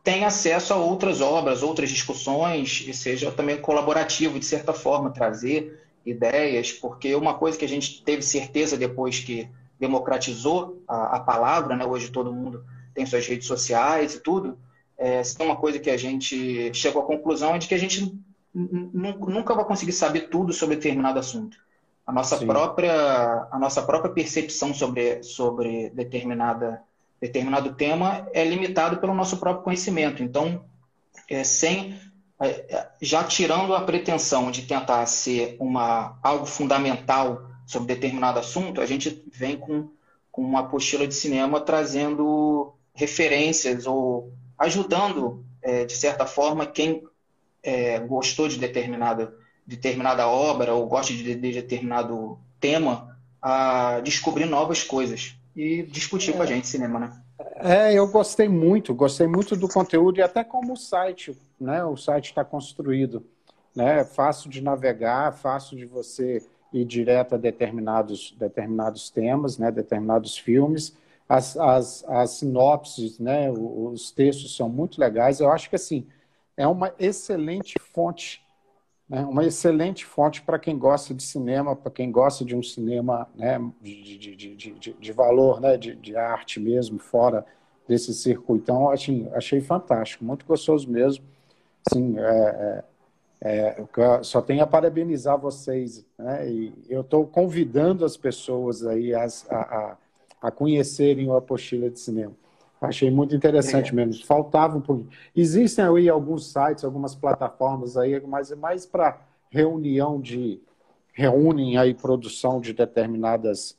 [0.02, 5.82] tenha acesso a outras obras, outras discussões, e seja também colaborativo, de certa forma, trazer
[6.04, 9.48] ideias, porque uma coisa que a gente teve certeza depois que
[9.80, 11.86] democratizou a, a palavra, né?
[11.86, 12.64] hoje todo mundo
[12.94, 14.58] tem suas redes sociais e tudo,
[14.96, 17.78] é, se tem uma coisa que a gente chegou à conclusão é de que a
[17.78, 18.16] gente
[18.54, 21.56] nunca vai conseguir saber tudo sobre determinado assunto.
[22.06, 26.82] A nossa própria a nossa própria percepção sobre sobre determinada
[27.20, 30.22] determinado tema é limitado pelo nosso próprio conhecimento.
[30.22, 30.64] Então,
[31.28, 31.98] é, sem
[32.40, 38.80] é, é, já tirando a pretensão de tentar ser uma algo fundamental sobre determinado assunto,
[38.80, 39.88] a gente vem com,
[40.30, 44.32] com uma apostila de cinema trazendo referências ou
[44.64, 47.02] ajudando, é, de certa forma, quem
[47.62, 49.34] é, gostou de determinada,
[49.66, 56.32] determinada obra ou gosta de, de determinado tema a descobrir novas coisas e discutir é.
[56.34, 57.12] com a gente cinema, né?
[57.56, 61.84] É, eu gostei muito, gostei muito do conteúdo e até como o site, né?
[61.84, 63.24] O site está construído,
[63.74, 64.04] né?
[64.04, 66.42] Fácil de navegar, fácil de você
[66.72, 69.70] ir direto a determinados, determinados temas, né?
[69.70, 70.96] Determinados filmes
[71.28, 75.40] as, as, as sinopses, né, os textos são muito legais.
[75.40, 76.06] Eu acho que assim
[76.56, 78.42] é uma excelente fonte,
[79.08, 83.28] né, uma excelente fonte para quem gosta de cinema, para quem gosta de um cinema
[83.34, 87.44] né, de, de, de, de, de valor, né, de, de arte mesmo, fora
[87.88, 88.62] desse circuito.
[88.62, 91.24] Então, assim, achei fantástico, muito gostoso mesmo.
[91.86, 92.84] Assim, é,
[93.42, 96.04] é, é, só tenho a parabenizar vocês.
[96.18, 99.96] Né, e eu estou convidando as pessoas aí a, a
[100.44, 102.34] a conhecerem o Apostila de Cinema.
[102.78, 103.94] Achei muito interessante é.
[103.94, 104.26] mesmo.
[104.26, 105.08] Faltava um pouquinho.
[105.34, 109.18] Existem aí alguns sites, algumas plataformas aí, mas é mais para
[109.50, 110.60] reunião de.
[111.14, 113.78] reúnem aí produção de determinadas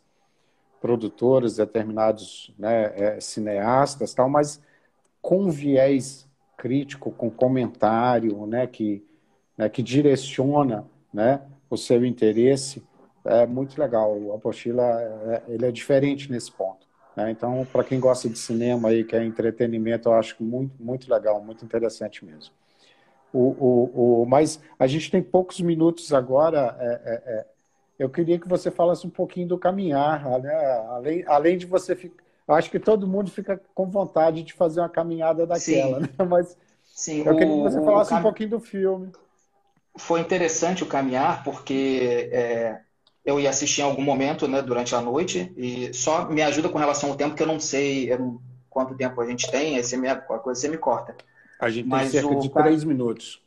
[0.81, 4.59] produtoras, determinados né, é, cineastas, tal, mas
[5.21, 9.05] com viés crítico, com comentário, né, que,
[9.55, 12.83] né, que direciona né, o seu interesse
[13.25, 14.17] é muito legal.
[14.17, 16.85] O Apostila é, ele é diferente nesse ponto.
[17.15, 17.31] Né?
[17.31, 21.41] Então, para quem gosta de cinema aí, que é entretenimento, eu acho muito, muito legal,
[21.41, 22.53] muito interessante mesmo.
[23.33, 26.77] O, o, o, mas a gente tem poucos minutos agora.
[26.79, 27.45] É, é, é,
[27.97, 30.53] eu queria que você falasse um pouquinho do caminhar, né?
[30.89, 32.23] além, além de você ficar.
[32.47, 36.07] Acho que todo mundo fica com vontade de fazer uma caminhada daquela, né?
[36.29, 38.19] Mas Sim, eu queria que você falasse cam...
[38.19, 39.11] um pouquinho do filme.
[39.97, 42.81] Foi interessante o caminhar, porque é,
[43.25, 46.77] eu ia assistir em algum momento, né, durante a noite, e só me ajuda com
[46.77, 49.97] relação ao tempo, que eu não sei eu quanto tempo a gente tem, aí você
[49.97, 51.15] me, coisa você me corta.
[51.59, 52.39] A gente Mas tem cerca o...
[52.39, 53.41] de três minutos.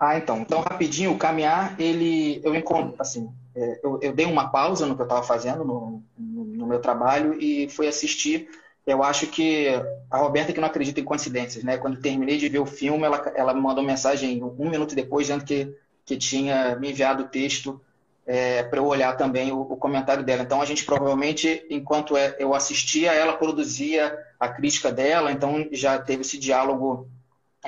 [0.00, 0.38] Ah, então.
[0.38, 4.96] Então, rapidinho, o caminhar, ele, eu encontro, assim, é, eu, eu, dei uma pausa no
[4.96, 8.48] que eu estava fazendo no, no, no, meu trabalho e fui assistir.
[8.86, 9.68] Eu acho que
[10.10, 11.76] a Roberta que não acredita em coincidências, né?
[11.76, 15.44] Quando terminei de ver o filme, ela, ela me mandou mensagem um minuto depois, dizendo
[15.44, 17.80] que, que tinha me enviado o texto
[18.26, 20.42] é, para eu olhar também o, o, comentário dela.
[20.42, 25.98] Então a gente provavelmente, enquanto é, eu assistia, ela produzia a crítica dela, então já
[25.98, 27.08] teve esse diálogo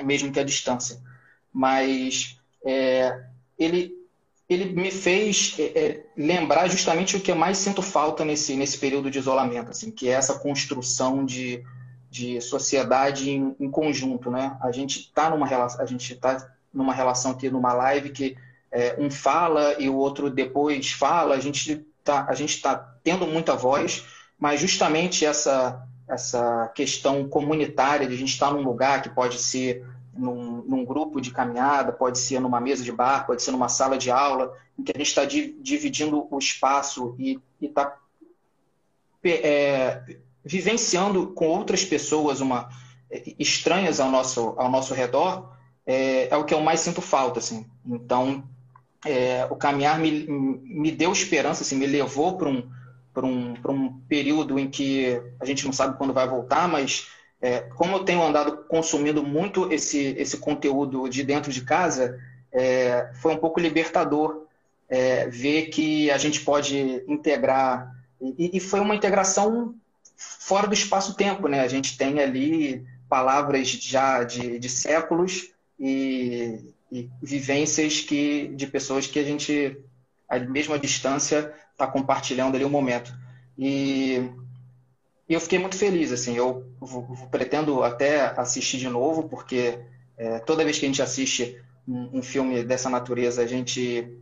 [0.03, 0.99] mesmo que à distância.
[1.53, 3.23] Mas é,
[3.57, 3.97] ele
[4.49, 8.77] ele me fez é, é, lembrar justamente o que eu mais sinto falta nesse, nesse
[8.77, 11.61] período de isolamento, assim, que é essa construção de,
[12.09, 14.57] de sociedade em, em conjunto, né?
[14.61, 18.37] A gente está numa relação, a gente está numa relação aqui numa live que
[18.71, 22.23] é, um fala e o outro depois fala, a gente está
[22.61, 24.05] tá tendo muita voz,
[24.39, 29.85] mas justamente essa essa questão comunitária de a gente estar num lugar que pode ser
[30.13, 33.97] num, num, grupo de caminhada, pode ser numa mesa de bar, pode ser numa sala
[33.97, 37.97] de aula, em que a gente está di, dividindo o espaço e está
[39.23, 40.01] é,
[40.43, 42.69] vivenciando com outras pessoas uma
[43.11, 45.51] é, estranhas ao nosso ao nosso redor
[45.85, 47.65] é, é o que eu mais sinto falta assim.
[47.85, 48.43] Então
[49.07, 52.69] é, o caminhar me, me deu esperança, assim, me levou para um,
[53.17, 57.07] um, um período em que a gente não sabe quando vai voltar, mas
[57.41, 62.19] é, como eu tenho andado consumindo muito esse, esse conteúdo de dentro de casa,
[62.51, 64.45] é, foi um pouco libertador
[64.89, 67.91] é, ver que a gente pode integrar.
[68.19, 69.75] E, e foi uma integração
[70.15, 71.61] fora do espaço-tempo, né?
[71.61, 76.59] A gente tem ali palavras já de, de séculos e,
[76.91, 79.77] e vivências que, de pessoas que a gente,
[80.29, 83.13] a mesma distância, está compartilhando ali o um momento.
[83.57, 84.29] E,
[85.27, 86.65] e, eu fiquei muito feliz, assim, eu
[87.29, 89.79] pretendo até assistir de novo, porque
[90.17, 94.17] é, toda vez que a gente assiste um, um filme dessa natureza, a gente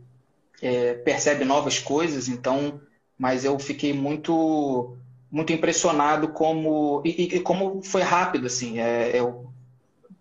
[0.60, 2.80] é, percebe novas coisas, então,
[3.18, 4.96] mas eu fiquei muito
[5.28, 9.50] muito impressionado como e, e como foi rápido assim é, eu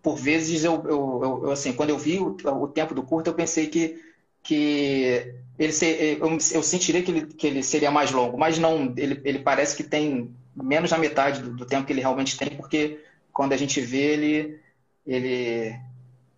[0.05, 3.33] por vezes eu, eu, eu, assim, quando eu vi o, o, tempo do curto, eu
[3.33, 3.99] pensei que,
[4.43, 5.73] que ele
[6.21, 9.75] eu, eu sentiria que ele, que ele seria mais longo, mas não, ele, ele parece
[9.75, 13.03] que tem menos da metade do, do, tempo que ele realmente tem, porque
[13.33, 14.59] quando a gente vê ele,
[15.07, 15.75] ele,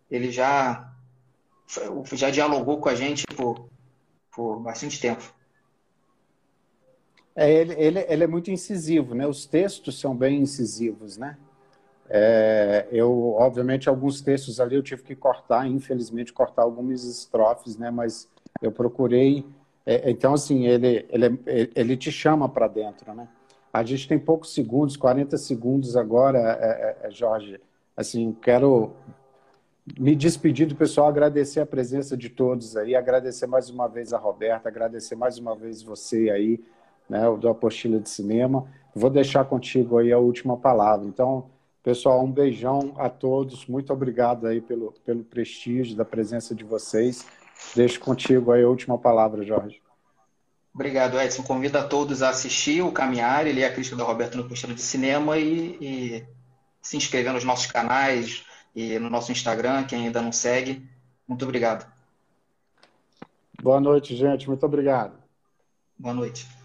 [0.09, 0.89] ele já,
[2.13, 3.68] já dialogou com a gente por,
[4.32, 5.36] por bastante tempo.
[7.36, 9.28] É, ele, ele, ele é muito incisivo, né?
[9.28, 11.38] Os textos são bem incisivos, né?
[12.10, 17.91] É, eu, obviamente, alguns textos ali eu tive que cortar, infelizmente, cortar algumas estrofes, né?
[17.91, 18.30] Mas
[18.62, 19.45] eu procurei.
[19.86, 21.39] É, então, assim, ele, ele,
[21.76, 23.28] ele te chama para dentro, né?
[23.72, 26.66] A gente tem poucos segundos, 40 segundos agora, é,
[27.03, 27.60] é, é, Jorge.
[27.95, 28.93] Assim, quero
[29.99, 34.18] me despedir do pessoal, agradecer a presença de todos aí, agradecer mais uma vez a
[34.18, 36.60] Roberta, agradecer mais uma vez você aí,
[37.10, 38.68] né, do Apostila de Cinema.
[38.95, 41.08] Vou deixar contigo aí a última palavra.
[41.08, 41.45] Então,
[41.88, 43.65] Pessoal, um beijão a todos.
[43.65, 47.25] Muito obrigado aí pelo, pelo prestígio da presença de vocês.
[47.73, 49.81] Deixo contigo aí a última palavra, Jorge.
[50.75, 51.43] Obrigado, Edson.
[51.43, 54.75] Convido a todos a assistir o Caminhar, ele é a crítica da Roberto no Postelo
[54.75, 56.25] de Cinema e, e,
[56.81, 58.43] se inscrever nos nossos canais
[58.75, 60.85] e no nosso Instagram, quem ainda não segue.
[61.25, 61.89] Muito obrigado.
[63.63, 64.45] Boa noite, gente.
[64.45, 65.17] Muito obrigado.
[65.97, 66.57] Boa noite.